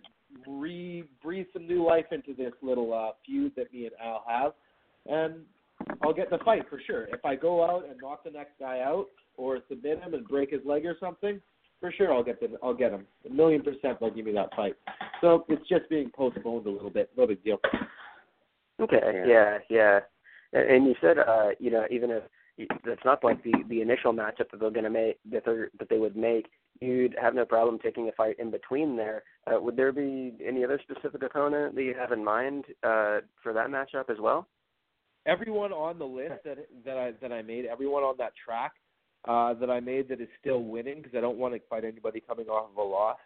re 0.48 1.04
breathe 1.24 1.48
some 1.54 1.68
new 1.68 1.86
life 1.86 2.06
into 2.12 2.34
this 2.34 2.54
little 2.62 2.94
uh, 2.94 3.12
feud 3.26 3.54
that 3.56 3.72
me 3.74 3.86
and 3.86 3.96
Al 4.04 4.24
have, 4.28 4.54
and 5.08 5.42
I'll 6.04 6.14
get 6.14 6.30
the 6.30 6.40
fight 6.40 6.64
for 6.70 6.80
sure. 6.86 7.06
If 7.06 7.24
I 7.26 7.36
go 7.36 7.64
out 7.64 7.86
and 7.90 8.00
knock 8.02 8.24
the 8.24 8.32
next 8.32 8.60
guy 8.60 8.82
out 8.82 9.08
or 9.38 9.60
submit 9.70 10.02
him 10.02 10.14
and 10.14 10.28
break 10.28 10.52
his 10.52 10.62
leg 10.66 10.86
or 10.86 10.96
something, 11.00 11.42
for 11.80 11.92
sure 11.92 12.14
I'll 12.14 12.24
get 12.24 12.40
the 12.40 12.58
I'll 12.64 12.74
get 12.74 12.92
him. 12.92 13.06
A 13.30 13.34
million 13.34 13.62
percent 13.62 14.00
they'll 14.00 14.12
give 14.12 14.26
me 14.26 14.34
that 14.34 14.56
fight. 14.56 14.76
So 15.22 15.46
it's 15.50 15.68
just 15.68 15.90
being 15.90 16.10
postponed 16.10 16.66
a 16.66 16.70
little 16.70 16.90
bit. 16.90 17.10
No 17.18 17.28
big 17.28 17.44
deal. 17.44 17.60
Okay. 18.82 19.24
Yeah. 19.28 19.58
Yeah. 19.70 20.00
And 20.54 20.86
you 20.86 20.96
said, 21.02 21.18
uh, 21.20 21.50
you 21.60 21.72
know, 21.72 21.86
even 21.90 22.12
if 22.12 22.24
that's 22.86 23.04
not 23.04 23.24
like 23.24 23.44
the 23.44 23.54
the 23.70 23.82
initial 23.82 24.14
matchup 24.14 24.50
that 24.52 24.60
they're 24.60 24.72
going 24.72 24.84
to 24.84 24.90
make 24.90 25.20
that 25.32 25.44
they 25.46 25.64
that 25.80 25.90
they 25.90 25.98
would 25.98 26.16
make. 26.16 26.48
You'd 26.82 27.16
have 27.22 27.34
no 27.34 27.46
problem 27.46 27.80
taking 27.82 28.10
a 28.10 28.12
fight 28.14 28.38
in 28.40 28.52
between 28.52 28.98
there. 28.98 29.24
Uh, 29.48 29.60
would 29.62 29.78
there 29.78 29.92
be 29.92 30.34
any 30.46 30.64
other 30.64 30.80
specific 30.84 31.24
opponent 31.24 31.76
that 31.76 31.84
you 31.84 31.94
have 31.98 32.12
in 32.12 32.24
mind 32.24 32.66
uh, 32.84 33.20
for 33.42 33.54
that 33.54 33.68
matchup 33.68 34.10
as 34.10 34.18
well? 34.20 34.48
Everyone 35.26 35.72
on 35.72 35.98
the 35.98 36.06
list 36.06 36.44
that 36.44 36.58
that 36.86 36.98
I 36.98 37.12
that 37.22 37.32
I 37.32 37.42
made, 37.42 37.66
everyone 37.66 38.04
on 38.04 38.16
that 38.18 38.34
track 38.44 38.74
uh, 39.28 39.54
that 39.56 39.70
I 39.70 39.80
made 39.80 40.10
that 40.10 40.22
is 40.22 40.28
still 40.40 40.64
winning 40.64 41.02
because 41.02 41.18
I 41.18 41.22
don't 41.22 41.38
want 41.38 41.54
to 41.54 41.60
fight 41.70 41.84
anybody 41.84 42.22
coming 42.26 42.48
off 42.48 42.70
of 42.72 42.78
a 42.78 42.82
loss. 42.82 43.18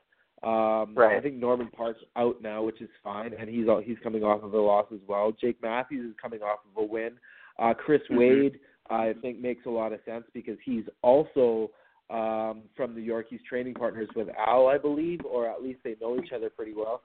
Um, 0.41 0.95
right. 0.95 1.17
I 1.17 1.21
think 1.21 1.35
Norman 1.35 1.67
Parke's 1.75 1.99
out 2.15 2.41
now, 2.41 2.63
which 2.63 2.81
is 2.81 2.89
fine, 3.03 3.33
and 3.37 3.49
he's 3.49 3.65
he's 3.85 3.97
coming 4.01 4.23
off 4.23 4.41
of 4.41 4.53
a 4.53 4.57
loss 4.59 4.85
as 4.93 5.01
well. 5.07 5.33
Jake 5.39 5.61
Matthews 5.61 6.11
is 6.11 6.15
coming 6.21 6.41
off 6.41 6.59
of 6.71 6.81
a 6.81 6.85
win. 6.85 7.11
Uh, 7.57 7.73
Chris 7.73 8.01
mm-hmm. 8.09 8.19
Wade 8.19 8.59
I 8.89 9.13
think 9.21 9.39
makes 9.39 9.65
a 9.65 9.69
lot 9.69 9.93
of 9.93 9.99
sense 10.05 10.25
because 10.33 10.57
he's 10.65 10.85
also 11.01 11.69
um, 12.09 12.63
from 12.75 12.95
New 12.95 13.01
York. 13.01 13.27
He's 13.29 13.41
training 13.47 13.75
partners 13.75 14.09
with 14.15 14.27
Al, 14.47 14.67
I 14.67 14.77
believe, 14.77 15.19
or 15.25 15.47
at 15.47 15.61
least 15.61 15.79
they 15.83 15.95
know 16.01 16.17
each 16.17 16.31
other 16.33 16.49
pretty 16.49 16.73
well. 16.75 17.01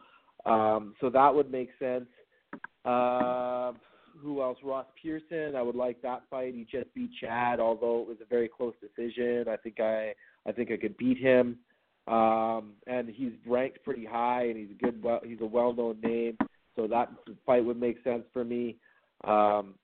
Um, 0.46 0.94
so 1.00 1.10
that 1.10 1.34
would 1.34 1.50
make 1.50 1.70
sense. 1.78 2.06
Uh, 2.84 3.72
who 4.18 4.42
else? 4.42 4.58
Ross 4.62 4.86
Pearson. 5.00 5.56
I 5.56 5.62
would 5.62 5.74
like 5.74 6.00
that 6.02 6.22
fight. 6.30 6.54
He 6.54 6.66
just 6.70 6.92
beat 6.94 7.10
Chad, 7.20 7.60
although 7.60 8.00
it 8.02 8.08
was 8.08 8.16
a 8.22 8.26
very 8.26 8.48
close 8.48 8.74
decision. 8.80 9.46
I 9.48 9.56
think 9.56 9.80
I, 9.80 10.14
I 10.46 10.52
think 10.52 10.70
I 10.70 10.76
could 10.76 10.96
beat 10.96 11.18
him. 11.18 11.58
Um, 12.06 12.74
and 12.86 13.08
he's 13.08 13.32
ranked 13.46 13.82
pretty 13.82 14.04
high, 14.04 14.44
and 14.44 14.56
he's 14.56 14.70
a 14.70 14.82
good. 14.82 15.02
Well, 15.02 15.20
he's 15.24 15.40
a 15.40 15.46
well-known 15.46 16.00
name, 16.02 16.36
so 16.76 16.86
that 16.86 17.10
fight 17.46 17.64
would 17.64 17.80
make 17.80 18.02
sense 18.04 18.24
for 18.32 18.44
me. 18.44 18.76
Um, 19.24 19.74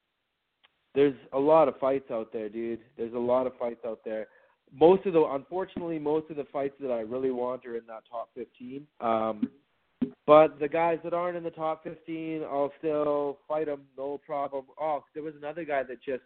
there's 0.94 1.14
a 1.32 1.38
lot 1.38 1.68
of 1.68 1.78
fights 1.78 2.10
out 2.10 2.32
there, 2.32 2.48
dude. 2.48 2.80
There's 2.96 3.14
a 3.14 3.18
lot 3.18 3.46
of 3.46 3.56
fights 3.58 3.80
out 3.86 4.00
there. 4.04 4.26
Most 4.72 5.06
of 5.06 5.12
the, 5.12 5.22
unfortunately, 5.22 5.98
most 5.98 6.30
of 6.30 6.36
the 6.36 6.46
fights 6.52 6.74
that 6.80 6.90
I 6.90 7.00
really 7.00 7.30
want 7.30 7.66
are 7.66 7.76
in 7.76 7.86
that 7.88 8.02
top 8.10 8.30
15. 8.34 8.86
Um, 9.00 9.50
but 10.26 10.60
the 10.60 10.68
guys 10.68 10.98
that 11.02 11.12
aren't 11.12 11.36
in 11.36 11.42
the 11.42 11.50
top 11.50 11.82
15, 11.84 12.42
I'll 12.44 12.72
still 12.78 13.38
fight 13.48 13.66
them, 13.66 13.82
no 13.98 14.18
problem. 14.24 14.66
Oh, 14.80 15.04
there 15.14 15.22
was 15.22 15.34
another 15.36 15.64
guy 15.64 15.82
that 15.82 16.02
just 16.02 16.22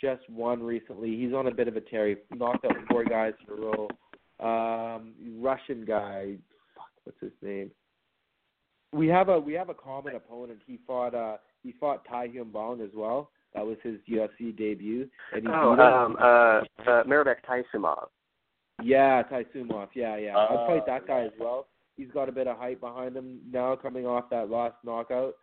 just 0.00 0.28
won 0.30 0.62
recently. 0.62 1.16
He's 1.16 1.32
on 1.32 1.48
a 1.48 1.50
bit 1.50 1.66
of 1.66 1.76
a 1.76 1.80
tear. 1.80 2.08
He 2.08 2.16
knocked 2.34 2.64
out 2.64 2.76
four 2.88 3.04
guys 3.04 3.32
in 3.46 3.52
a 3.52 3.66
row. 3.66 3.88
Um, 4.38 5.14
Russian 5.40 5.84
guy. 5.84 6.34
Fuck, 6.76 6.90
what's 7.04 7.20
his 7.20 7.32
name? 7.42 7.70
We 8.92 9.08
have 9.08 9.28
a 9.28 9.38
we 9.38 9.54
have 9.54 9.68
a 9.68 9.74
common 9.74 10.14
opponent. 10.14 10.60
He 10.66 10.78
fought 10.86 11.14
uh 11.14 11.38
he 11.62 11.72
fought 11.72 12.04
Tae 12.04 12.28
Hyun 12.28 12.52
Bang 12.52 12.80
as 12.80 12.90
well. 12.94 13.30
That 13.54 13.66
was 13.66 13.76
his 13.82 13.96
UFC 14.08 14.56
debut. 14.56 15.08
And 15.32 15.42
he 15.42 15.48
oh, 15.48 15.72
um, 15.72 16.16
uh, 16.20 16.60
uh, 16.90 17.04
Mairbek 17.04 17.36
Taisumov. 17.48 18.08
Yeah, 18.82 19.22
Taisumov. 19.24 19.88
Yeah, 19.94 20.16
yeah. 20.16 20.36
Uh, 20.36 20.46
I'd 20.50 20.66
fight 20.66 20.86
that 20.86 21.06
guy 21.06 21.22
as 21.22 21.32
well. 21.38 21.66
He's 21.96 22.10
got 22.12 22.28
a 22.28 22.32
bit 22.32 22.46
of 22.46 22.58
hype 22.58 22.80
behind 22.80 23.16
him 23.16 23.40
now, 23.50 23.74
coming 23.74 24.06
off 24.06 24.30
that 24.30 24.50
last 24.50 24.76
knockout. 24.84 25.34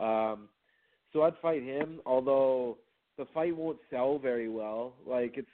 Um, 0.00 0.48
so 1.12 1.22
I'd 1.22 1.34
fight 1.42 1.62
him. 1.62 2.00
Although 2.06 2.78
the 3.18 3.26
fight 3.34 3.56
won't 3.56 3.78
sell 3.90 4.18
very 4.18 4.48
well. 4.48 4.94
Like 5.06 5.34
it's, 5.36 5.48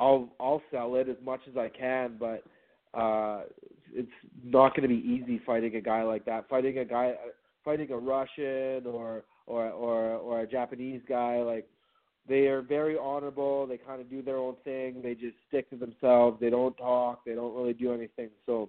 I'll 0.00 0.28
I'll 0.40 0.62
sell 0.70 0.96
it 0.96 1.08
as 1.08 1.16
much 1.24 1.40
as 1.48 1.56
I 1.56 1.68
can, 1.68 2.18
but 2.18 2.42
uh, 2.98 3.42
it's 3.92 4.08
not 4.44 4.74
going 4.74 4.88
to 4.88 4.94
be 4.94 5.06
easy 5.06 5.40
fighting 5.44 5.76
a 5.76 5.80
guy 5.80 6.02
like 6.02 6.24
that. 6.24 6.48
Fighting 6.48 6.78
a 6.78 6.84
guy 6.84 7.14
fighting 7.64 7.90
a 7.90 7.96
Russian 7.96 8.86
or 8.86 9.24
or 9.46 9.68
or 9.70 10.14
or 10.16 10.40
a 10.40 10.46
Japanese 10.46 11.00
guy, 11.08 11.42
like 11.42 11.66
they 12.28 12.46
are 12.46 12.62
very 12.62 12.98
honorable. 12.98 13.66
They 13.66 13.78
kind 13.78 14.00
of 14.00 14.10
do 14.10 14.22
their 14.22 14.38
own 14.38 14.56
thing. 14.64 15.00
They 15.02 15.14
just 15.14 15.36
stick 15.48 15.70
to 15.70 15.76
themselves. 15.76 16.38
They 16.40 16.50
don't 16.50 16.76
talk. 16.76 17.24
They 17.24 17.34
don't 17.34 17.54
really 17.54 17.72
do 17.72 17.92
anything. 17.92 18.30
So 18.46 18.68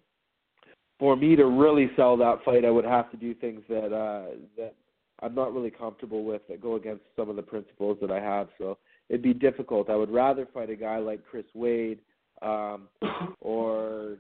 for 1.00 1.16
me 1.16 1.36
to 1.36 1.46
really 1.46 1.90
sell 1.96 2.18
that 2.18 2.44
fight, 2.44 2.66
I 2.66 2.72
would 2.72 2.86
have 2.86 3.10
to 3.12 3.18
do 3.18 3.34
things 3.34 3.62
that 3.70 3.94
uh, 3.94 4.36
that 4.58 4.76
I'm 5.22 5.34
not 5.34 5.54
really 5.54 5.72
comfortable 5.72 6.24
with 6.24 6.48
that 6.48 6.62
go 6.62 6.76
against 6.76 7.04
some 7.16 7.30
of 7.30 7.36
the 7.36 7.42
principles 7.42 7.98
that 8.02 8.12
I 8.12 8.20
have. 8.20 8.50
So 8.58 8.78
it'd 9.10 9.24
be 9.24 9.34
difficult. 9.34 9.90
I 9.90 9.96
would 9.96 10.12
rather 10.12 10.48
fight 10.54 10.70
a 10.70 10.76
guy 10.76 10.98
like 10.98 11.26
Chris 11.26 11.46
Wade 11.56 12.00
um, 12.42 12.88
or 13.42 14.18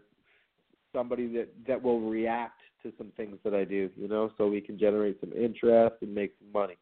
somebody 0.94 1.28
that 1.34 1.50
that 1.68 1.82
will 1.82 2.02
react 2.02 2.57
to 2.92 2.98
some 2.98 3.12
things 3.18 3.38
that 3.44 3.54
I 3.54 3.64
do. 3.64 3.90
You 3.98 4.08
know, 4.08 4.32
so 4.38 4.48
we 4.48 4.62
can 4.62 4.78
generate 4.78 5.20
some 5.20 5.32
interest 5.34 5.96
and 6.02 6.14
make 6.14 6.34
some 6.40 6.52
money. 6.52 6.78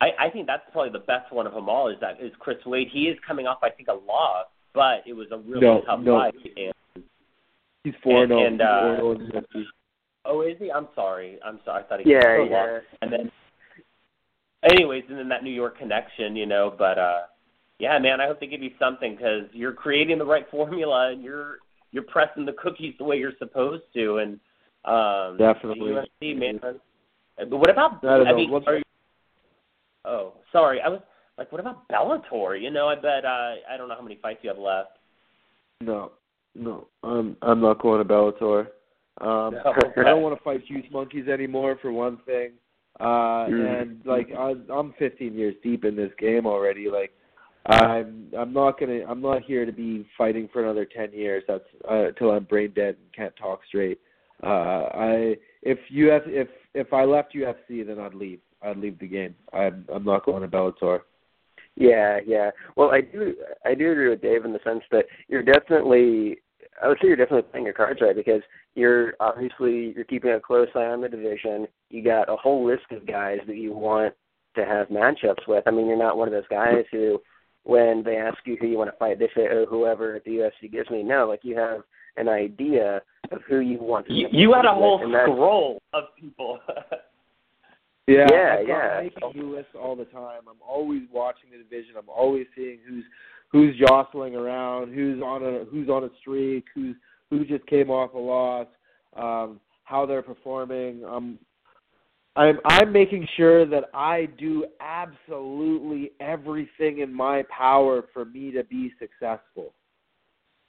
I, 0.00 0.08
I 0.18 0.30
think 0.30 0.46
that's 0.46 0.62
probably 0.72 0.92
the 0.92 1.04
best 1.04 1.32
one 1.32 1.46
of 1.46 1.52
them 1.52 1.68
all. 1.68 1.88
Is 1.88 1.96
that 2.00 2.20
is 2.20 2.32
Chris 2.38 2.56
Wade? 2.64 2.88
He 2.92 3.04
is 3.04 3.18
coming 3.26 3.46
off, 3.46 3.58
I 3.62 3.70
think, 3.70 3.88
a 3.88 3.92
loss, 3.92 4.46
but 4.74 5.02
it 5.06 5.12
was 5.12 5.26
a 5.32 5.38
really 5.38 5.60
no, 5.60 5.82
tough 5.82 6.00
no. 6.00 6.18
fight. 6.18 6.34
And 6.56 7.04
He's 7.84 7.94
four 8.02 8.24
And- 8.24 8.32
and, 8.32 8.42
and, 8.42 8.62
uh, 8.62 8.96
four 9.00 9.12
and 9.14 9.22
oh 9.22 9.38
in 9.38 9.42
UFC. 9.60 9.64
oh, 10.24 10.40
is 10.42 10.56
he? 10.58 10.70
I'm 10.70 10.88
sorry. 10.94 11.38
I'm 11.44 11.60
sorry. 11.64 11.82
I 11.84 11.86
thought 11.86 12.00
he 12.00 12.10
Yeah, 12.10 12.38
was 12.38 12.48
yeah. 12.50 12.62
lost. 12.62 12.84
And 13.02 13.12
then, 13.12 13.32
anyways, 14.70 15.04
and 15.08 15.18
then 15.18 15.28
that 15.28 15.42
New 15.44 15.50
York 15.52 15.78
connection, 15.78 16.36
you 16.36 16.46
know. 16.46 16.74
But 16.76 16.98
uh 16.98 17.22
yeah, 17.78 17.98
man, 17.98 18.20
I 18.20 18.26
hope 18.26 18.40
they 18.40 18.46
give 18.46 18.62
you 18.62 18.72
something 18.78 19.16
because 19.16 19.44
you're 19.52 19.72
creating 19.72 20.18
the 20.18 20.26
right 20.26 20.46
formula 20.50 21.10
and 21.12 21.22
you're 21.22 21.58
you're 21.92 22.02
pressing 22.04 22.44
the 22.44 22.52
cookies 22.52 22.94
the 22.98 23.04
way 23.04 23.16
you're 23.16 23.32
supposed 23.38 23.84
to. 23.94 24.18
And 24.18 24.38
um, 24.84 25.36
Definitely. 25.38 25.92
UFC, 25.92 26.36
man. 26.38 26.60
But 26.62 27.56
what 27.56 27.70
about? 27.70 28.04
I 28.04 28.30
I 28.30 28.32
mean, 28.32 28.52
are 28.66 28.76
you, 28.76 28.82
oh, 30.04 30.34
sorry. 30.52 30.80
I 30.80 30.88
was 30.88 31.00
like, 31.38 31.50
what 31.52 31.60
about 31.60 31.88
Bellator? 31.88 32.60
You 32.60 32.70
know, 32.70 32.88
I 32.88 32.94
bet 32.94 33.24
uh, 33.24 33.54
I 33.70 33.76
don't 33.76 33.88
know 33.88 33.94
how 33.94 34.02
many 34.02 34.18
fights 34.20 34.40
you 34.42 34.50
have 34.50 34.58
left. 34.58 34.98
No, 35.80 36.12
no, 36.54 36.88
I'm 37.02 37.36
I'm 37.42 37.60
not 37.60 37.80
going 37.80 38.06
to 38.06 38.12
Bellator. 38.12 38.68
Um, 39.20 39.54
No. 39.54 39.74
I 39.96 40.04
don't 40.04 40.22
want 40.22 40.36
to 40.36 40.42
fight 40.42 40.66
juice 40.66 40.86
monkeys 40.90 41.28
anymore 41.28 41.78
for 41.80 41.92
one 41.92 42.18
thing. 42.26 42.52
Uh, 42.98 43.46
Mm. 43.48 43.82
and 43.82 44.00
like 44.04 44.28
I, 44.36 44.54
I'm 44.72 44.92
15 44.98 45.32
years 45.34 45.54
deep 45.62 45.84
in 45.86 45.96
this 45.96 46.12
game 46.18 46.46
already. 46.46 46.90
Like 46.90 47.12
I'm 47.66 48.30
I'm 48.36 48.52
not 48.52 48.78
gonna 48.78 49.04
I'm 49.08 49.22
not 49.22 49.42
here 49.42 49.64
to 49.64 49.72
be 49.72 50.06
fighting 50.18 50.48
for 50.52 50.62
another 50.62 50.84
10 50.84 51.12
years. 51.12 51.42
That's 51.48 51.64
uh, 51.90 52.08
until 52.08 52.32
I'm 52.32 52.44
brain 52.44 52.72
dead 52.74 52.96
and 52.96 53.12
can't 53.14 53.34
talk 53.36 53.60
straight. 53.66 54.00
Uh, 54.42 54.88
I 54.94 55.36
if 55.62 55.78
UF 55.90 56.22
if 56.26 56.48
if 56.74 56.92
I 56.92 57.04
left 57.04 57.34
UFC 57.34 57.86
then 57.86 57.98
I'd 57.98 58.14
leave. 58.14 58.40
I'd 58.62 58.76
leave 58.76 58.98
the 58.98 59.08
game. 59.08 59.34
I'm 59.52 59.84
I'm 59.92 60.04
not 60.04 60.24
going 60.24 60.42
to 60.42 60.48
Bellator. 60.48 61.00
Yeah, 61.76 62.18
yeah. 62.26 62.50
Well, 62.76 62.90
I 62.90 63.00
do 63.00 63.34
I 63.64 63.74
do 63.74 63.90
agree 63.92 64.08
with 64.08 64.22
Dave 64.22 64.44
in 64.44 64.52
the 64.52 64.60
sense 64.64 64.82
that 64.90 65.06
you're 65.28 65.42
definitely 65.42 66.38
I 66.82 66.88
would 66.88 66.98
say 67.00 67.08
you're 67.08 67.16
definitely 67.16 67.50
playing 67.50 67.66
your 67.66 67.74
cards 67.74 68.00
right 68.00 68.16
because 68.16 68.42
you're 68.74 69.14
obviously 69.20 69.92
you're 69.94 70.04
keeping 70.04 70.32
a 70.32 70.40
close 70.40 70.68
eye 70.74 70.86
on 70.86 71.00
the 71.00 71.08
division. 71.08 71.66
You 71.88 72.04
got 72.04 72.28
a 72.28 72.36
whole 72.36 72.66
list 72.66 72.86
of 72.90 73.06
guys 73.06 73.38
that 73.46 73.56
you 73.56 73.72
want 73.72 74.14
to 74.56 74.64
have 74.64 74.88
matchups 74.88 75.46
with. 75.46 75.64
I 75.66 75.70
mean, 75.70 75.86
you're 75.86 75.96
not 75.96 76.16
one 76.16 76.28
of 76.28 76.32
those 76.32 76.48
guys 76.48 76.84
who 76.90 77.20
when 77.64 78.02
they 78.04 78.16
ask 78.16 78.38
you 78.44 78.56
who 78.60 78.66
you 78.66 78.78
want 78.78 78.90
to 78.90 78.96
fight, 78.96 79.18
they 79.18 79.28
say, 79.34 79.48
"Oh, 79.50 79.66
whoever 79.68 80.16
at 80.16 80.24
the 80.24 80.30
UFC 80.30 80.70
gives 80.70 80.90
me." 80.90 81.02
No, 81.02 81.28
like 81.28 81.40
you 81.42 81.56
have 81.56 81.82
an 82.16 82.28
idea 82.28 83.02
of 83.30 83.40
who 83.48 83.60
you 83.60 83.78
want 83.78 84.06
to. 84.06 84.12
You, 84.12 84.28
you 84.32 84.52
had 84.52 84.64
a 84.64 84.72
whole 84.72 85.02
and 85.02 85.12
scroll 85.12 85.78
of 85.92 86.04
people. 86.18 86.58
Yeah, 88.06 88.26
Yeah, 88.28 88.56
I've 88.58 88.66
got- 88.66 88.68
yeah. 88.68 88.74
I'm 88.98 89.04
making 89.04 89.40
new 89.42 89.54
lists 89.54 89.72
all 89.80 89.94
the 89.94 90.06
time. 90.06 90.40
I'm 90.48 90.56
always 90.66 91.02
watching 91.12 91.50
the 91.52 91.58
division. 91.58 91.94
I'm 91.96 92.08
always 92.08 92.46
seeing 92.56 92.78
who's 92.88 93.04
who's 93.52 93.76
jostling 93.76 94.34
around, 94.34 94.92
who's 94.92 95.22
on 95.22 95.44
a 95.44 95.64
who's 95.70 95.88
on 95.88 96.02
a 96.04 96.08
streak, 96.18 96.64
who's 96.74 96.96
who 97.30 97.44
just 97.44 97.64
came 97.66 97.88
off 97.88 98.12
a 98.14 98.18
loss, 98.18 98.66
um, 99.16 99.60
how 99.84 100.06
they're 100.06 100.22
performing. 100.22 101.04
Um, 101.04 101.38
I'm 102.34 102.58
I'm 102.64 102.90
making 102.90 103.28
sure 103.36 103.64
that 103.66 103.84
I 103.94 104.26
do 104.38 104.66
absolutely 104.80 106.10
everything 106.20 107.00
in 107.00 107.12
my 107.14 107.44
power 107.56 108.04
for 108.12 108.24
me 108.24 108.50
to 108.52 108.64
be 108.64 108.92
successful. 108.98 109.72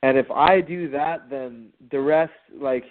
And 0.04 0.18
if 0.18 0.30
I 0.32 0.62
do 0.62 0.90
that, 0.92 1.30
then 1.30 1.70
the 1.92 2.00
rest, 2.00 2.34
like 2.54 2.86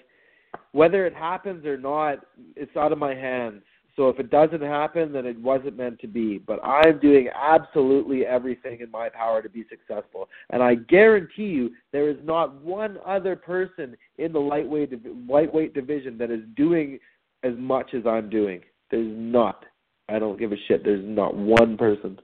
whether 0.73 1.07
it 1.07 1.14
happens 1.14 1.66
or 1.66 1.77
not, 1.77 2.18
it's 2.57 2.77
out 2.77 2.92
of 2.92 2.99
my 2.99 3.14
hands. 3.14 3.62
So 3.96 4.09
if 4.09 4.18
it 4.18 4.31
doesn't 4.31 4.62
happen, 4.62 5.12
then 5.12 5.27
it 5.27 5.38
wasn't 5.38 5.77
meant 5.77 5.99
to 6.01 6.07
be. 6.07 6.38
But 6.38 6.64
I'm 6.64 6.99
doing 7.01 7.29
absolutely 7.35 8.25
everything 8.25 8.81
in 8.81 8.90
my 8.90 9.09
power 9.09 9.42
to 9.42 9.49
be 9.49 9.64
successful, 9.68 10.29
and 10.51 10.62
I 10.62 10.77
guarantee 10.77 11.49
you, 11.49 11.70
there 11.92 12.09
is 12.09 12.16
not 12.23 12.55
one 12.62 12.99
other 13.05 13.37
person 13.37 13.96
in 14.18 14.33
the 14.33 14.38
lightweight 14.38 14.92
lightweight 15.29 15.75
division 15.75 16.16
that 16.18 16.31
is 16.31 16.40
doing 16.57 16.99
as 17.42 17.53
much 17.59 17.92
as 17.94 18.07
I'm 18.07 18.31
doing. 18.31 18.61
There's 18.90 19.12
not. 19.12 19.64
I 20.09 20.18
don't 20.18 20.38
give 20.38 20.53
a 20.53 20.57
shit. 20.66 20.85
There's 20.85 21.05
not 21.05 21.37
one 21.37 21.77
person. 21.77 22.18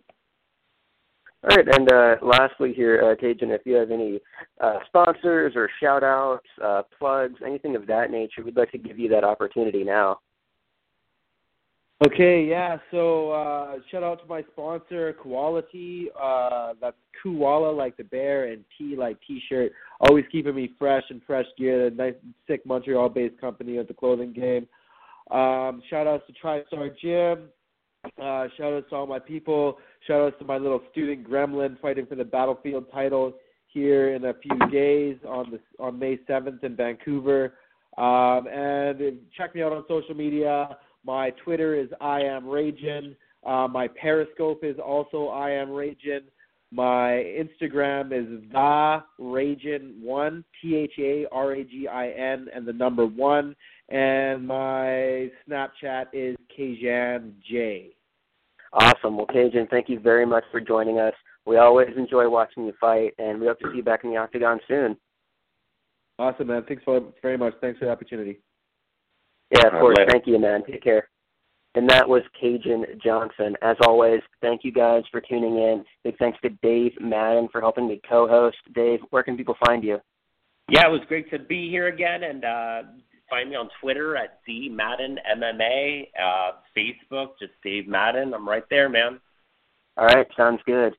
All 1.44 1.56
right, 1.56 1.66
and 1.68 1.92
uh, 1.92 2.16
lastly 2.22 2.72
here, 2.74 3.00
uh, 3.02 3.14
Kajan, 3.22 3.54
if 3.54 3.60
you 3.64 3.74
have 3.74 3.90
any 3.90 4.20
uh, 4.60 4.78
sponsors 4.86 5.52
or 5.54 5.68
shout 5.80 6.02
outs, 6.02 6.46
uh, 6.64 6.82
plugs, 6.98 7.36
anything 7.44 7.76
of 7.76 7.86
that 7.86 8.10
nature, 8.10 8.42
we'd 8.42 8.56
like 8.56 8.72
to 8.72 8.78
give 8.78 8.98
you 8.98 9.08
that 9.10 9.22
opportunity 9.22 9.84
now. 9.84 10.18
Okay, 12.04 12.44
yeah. 12.44 12.76
So 12.90 13.30
uh, 13.30 13.76
shout 13.90 14.02
out 14.02 14.20
to 14.20 14.26
my 14.26 14.44
sponsor, 14.52 15.14
Quality. 15.14 16.08
Uh, 16.20 16.74
that's 16.80 16.96
Koala 17.22 17.70
like 17.70 17.96
the 17.96 18.04
bear 18.04 18.52
and 18.52 18.62
T 18.76 18.96
like 18.96 19.16
T-shirt. 19.26 19.72
Always 20.00 20.26
keeping 20.30 20.54
me 20.54 20.72
fresh 20.78 21.04
and 21.08 21.22
fresh 21.26 21.46
gear. 21.56 21.86
A 21.86 21.90
nice, 21.90 22.14
sick 22.46 22.66
Montreal-based 22.66 23.40
company 23.40 23.78
at 23.78 23.88
the 23.88 23.94
clothing 23.94 24.34
game. 24.34 24.66
Um, 25.30 25.82
shout 25.88 26.06
outs 26.06 26.24
to 26.26 26.34
TriStar 26.34 26.90
Gym. 27.00 27.48
Uh, 28.20 28.48
shout 28.56 28.72
outs 28.72 28.86
to 28.90 28.96
all 28.96 29.06
my 29.06 29.18
people. 29.18 29.78
Shout 30.06 30.20
outs 30.20 30.36
to 30.38 30.44
my 30.44 30.58
little 30.58 30.80
student 30.92 31.28
Gremlin 31.28 31.80
fighting 31.80 32.06
for 32.06 32.14
the 32.14 32.24
Battlefield 32.24 32.86
title 32.92 33.34
here 33.68 34.14
in 34.14 34.24
a 34.26 34.34
few 34.34 34.58
days 34.70 35.16
on 35.28 35.50
the 35.50 35.60
on 35.82 35.98
May 35.98 36.16
7th 36.28 36.64
in 36.64 36.76
Vancouver. 36.76 37.54
Um, 37.98 38.46
and 38.46 39.18
check 39.36 39.54
me 39.54 39.62
out 39.62 39.72
on 39.72 39.84
social 39.88 40.14
media. 40.14 40.76
My 41.04 41.30
Twitter 41.44 41.74
is 41.74 41.88
I 42.00 42.20
am 42.20 42.44
Ragin. 42.44 43.16
Uh, 43.44 43.68
my 43.68 43.88
Periscope 43.88 44.64
is 44.64 44.76
also 44.78 45.28
I 45.28 45.50
am 45.50 45.68
Ragin. 45.68 46.22
My 46.72 47.24
Instagram 47.38 48.06
is 48.06 48.42
the 48.52 49.02
Ragin 49.20 50.00
one 50.02 50.44
T 50.60 50.76
H 50.76 50.92
A 50.98 51.26
R 51.30 51.52
A 51.52 51.64
G 51.64 51.86
I 51.86 52.08
N 52.08 52.48
and 52.54 52.66
the 52.66 52.72
number 52.72 53.06
one. 53.06 53.54
And 53.88 54.46
my 54.46 55.30
Snapchat 55.48 56.06
is 56.12 56.36
Kajan 56.58 57.32
J. 57.48 57.95
Awesome. 58.76 59.16
Well, 59.16 59.26
Kajan, 59.26 59.70
thank 59.70 59.88
you 59.88 59.98
very 59.98 60.26
much 60.26 60.44
for 60.52 60.60
joining 60.60 60.98
us. 60.98 61.14
We 61.46 61.56
always 61.56 61.88
enjoy 61.96 62.28
watching 62.28 62.66
you 62.66 62.74
fight, 62.80 63.14
and 63.18 63.40
we 63.40 63.46
hope 63.46 63.58
to 63.60 63.70
see 63.70 63.78
you 63.78 63.82
back 63.82 64.04
in 64.04 64.10
the 64.10 64.16
octagon 64.16 64.60
soon. 64.68 64.96
Awesome, 66.18 66.48
man. 66.48 66.62
Thanks 66.68 66.84
for, 66.84 67.00
very 67.22 67.38
much. 67.38 67.54
Thanks 67.60 67.78
for 67.78 67.86
the 67.86 67.90
opportunity. 67.90 68.38
Yeah, 69.50 69.60
of 69.60 69.64
All 69.66 69.70
right, 69.72 69.80
course. 69.80 69.96
later. 69.98 70.10
Thank 70.10 70.26
you, 70.26 70.38
man. 70.38 70.62
Take 70.70 70.82
care. 70.82 71.08
And 71.74 71.88
that 71.88 72.08
was 72.08 72.22
Kajan 72.42 73.00
Johnson. 73.02 73.54
As 73.62 73.76
always, 73.86 74.20
thank 74.40 74.62
you 74.64 74.72
guys 74.72 75.02
for 75.10 75.20
tuning 75.20 75.56
in. 75.56 75.84
Big 76.04 76.16
thanks 76.18 76.38
to 76.42 76.50
Dave 76.62 76.92
Madden 77.00 77.48
for 77.52 77.60
helping 77.60 77.86
me 77.86 78.00
co-host. 78.08 78.56
Dave, 78.74 79.00
where 79.10 79.22
can 79.22 79.36
people 79.36 79.56
find 79.66 79.84
you? 79.84 79.98
yeah, 80.68 80.86
it 80.86 80.90
was 80.90 81.02
great 81.06 81.30
to 81.30 81.38
be 81.38 81.70
here 81.70 81.86
again, 81.86 82.24
and 82.24 82.44
uh, 82.44 82.82
find 83.28 83.50
me 83.50 83.56
on 83.56 83.68
Twitter 83.80 84.16
at 84.16 84.40
D 84.46 84.68
Madden 84.68 85.18
MMA, 85.36 86.08
uh, 86.20 86.52
Facebook 86.76 87.30
just 87.38 87.52
Dave 87.62 87.88
Madden. 87.88 88.34
I'm 88.34 88.48
right 88.48 88.64
there, 88.70 88.88
man. 88.88 89.20
All 89.96 90.06
right, 90.06 90.26
sounds 90.36 90.60
good. 90.66 90.94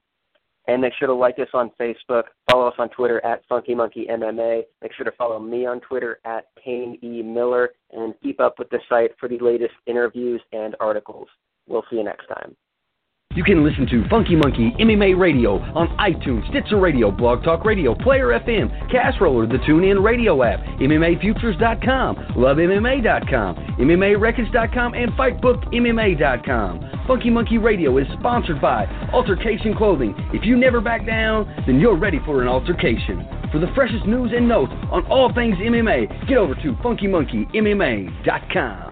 And 0.67 0.81
make 0.81 0.93
sure 0.99 1.07
to 1.07 1.13
like 1.13 1.39
us 1.39 1.47
on 1.53 1.71
Facebook. 1.79 2.23
Follow 2.49 2.67
us 2.67 2.75
on 2.77 2.89
Twitter 2.89 3.23
at 3.25 3.41
Funky 3.47 3.73
Monkey 3.73 4.07
MMA. 4.09 4.63
Make 4.81 4.93
sure 4.93 5.05
to 5.05 5.13
follow 5.13 5.39
me 5.39 5.65
on 5.65 5.79
Twitter 5.79 6.19
at 6.25 6.47
Kane 6.61 6.97
E 7.01 7.21
Miller, 7.21 7.69
and 7.91 8.13
keep 8.21 8.39
up 8.41 8.59
with 8.59 8.69
the 8.69 8.79
site 8.89 9.11
for 9.19 9.29
the 9.29 9.39
latest 9.39 9.73
interviews 9.85 10.41
and 10.51 10.75
articles. 10.79 11.27
We'll 11.67 11.85
see 11.89 11.97
you 11.97 12.03
next 12.03 12.27
time. 12.27 12.55
You 13.37 13.43
can 13.43 13.63
listen 13.63 13.85
to 13.91 14.03
Funky 14.09 14.35
Monkey 14.35 14.73
MMA 14.79 15.15
Radio 15.15 15.59
on 15.75 15.89
iTunes, 15.99 16.49
Stitcher 16.49 16.79
Radio, 16.79 17.11
Blog 17.11 17.43
Talk 17.43 17.65
Radio, 17.65 17.93
Player 17.93 18.29
FM, 18.29 18.91
Castroller, 18.91 19.47
the 19.47 19.59
TuneIn 19.59 20.03
Radio 20.03 20.41
app, 20.41 20.59
MMAFutures.com, 20.79 22.15
LoveMMA.com, 22.35 23.55
MMARecords.com, 23.77 24.95
and 24.95 25.11
FightBookMMA.com. 25.11 27.03
Funky 27.07 27.29
Monkey 27.29 27.59
Radio 27.59 27.99
is 27.99 28.07
sponsored 28.17 28.59
by 28.59 28.87
Altercation 29.13 29.77
Clothing. 29.77 30.15
If 30.33 30.43
you 30.43 30.57
never 30.57 30.81
back 30.81 31.05
down, 31.05 31.45
then 31.67 31.79
you're 31.79 31.95
ready 31.95 32.19
for 32.25 32.41
an 32.41 32.47
altercation. 32.47 33.23
For 33.51 33.59
the 33.59 33.71
freshest 33.75 34.07
news 34.07 34.31
and 34.35 34.49
notes 34.49 34.73
on 34.89 35.05
all 35.11 35.31
things 35.31 35.57
MMA, 35.57 36.27
get 36.27 36.39
over 36.39 36.55
to 36.55 36.73
FunkyMonkeyMMA.com. 36.81 38.86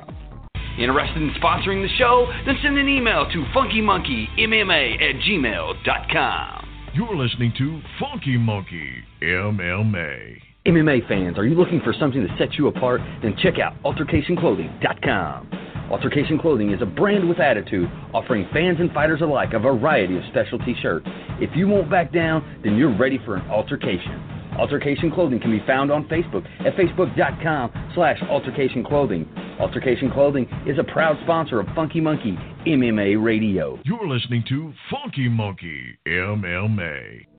Interested 0.78 1.22
in 1.22 1.30
sponsoring 1.42 1.82
the 1.82 1.90
show? 1.98 2.28
Then 2.46 2.56
send 2.62 2.78
an 2.78 2.90
email 2.90 3.26
to 3.32 3.46
funkymonkeymma 3.56 4.96
at 5.02 5.16
gmail.com. 5.22 6.70
You're 6.94 7.16
listening 7.16 7.54
to 7.58 7.82
Funky 8.00 8.38
Monkey 8.38 9.04
MMA. 9.22 10.38
MMA 10.66 11.08
fans, 11.08 11.38
are 11.38 11.46
you 11.46 11.56
looking 11.56 11.80
for 11.82 11.94
something 12.00 12.26
to 12.26 12.36
set 12.38 12.56
you 12.56 12.68
apart? 12.68 13.02
Then 13.22 13.36
check 13.42 13.60
out 13.60 13.74
altercationclothing.com. 13.84 15.50
Altercation 15.92 16.40
Clothing 16.40 16.72
is 16.72 16.82
a 16.82 16.86
brand 16.86 17.30
with 17.30 17.40
attitude, 17.40 17.88
offering 18.14 18.48
fans 18.52 18.80
and 18.80 18.92
fighters 18.92 19.22
alike 19.22 19.54
a 19.54 19.60
variety 19.60 20.18
of 20.18 20.24
specialty 20.32 20.76
shirts. 20.82 21.06
If 21.40 21.56
you 21.56 21.68
won't 21.68 21.92
back 21.92 22.12
down, 22.12 22.60
then 22.64 22.76
you're 22.76 22.98
ready 22.98 23.20
for 23.24 23.36
an 23.36 23.48
altercation. 23.52 24.35
Altercation 24.58 25.12
Clothing 25.12 25.40
can 25.40 25.52
be 25.52 25.64
found 25.68 25.92
on 25.92 26.08
Facebook 26.08 26.46
at 26.66 26.76
facebook.com 26.76 27.92
slash 27.94 28.22
altercation 28.30 28.84
clothing. 28.84 29.28
Altercation 29.60 30.12
Clothing 30.12 30.48
is 30.66 30.78
a 30.80 30.84
proud 30.84 31.18
sponsor 31.24 31.60
of 31.60 31.68
Funky 31.76 32.00
Monkey 32.00 32.38
MMA 32.66 33.24
Radio. 33.24 33.80
You're 33.84 34.08
listening 34.08 34.44
to 34.50 34.74
Funky 34.90 35.30
Monkey 35.30 35.98
MMA. 36.08 37.35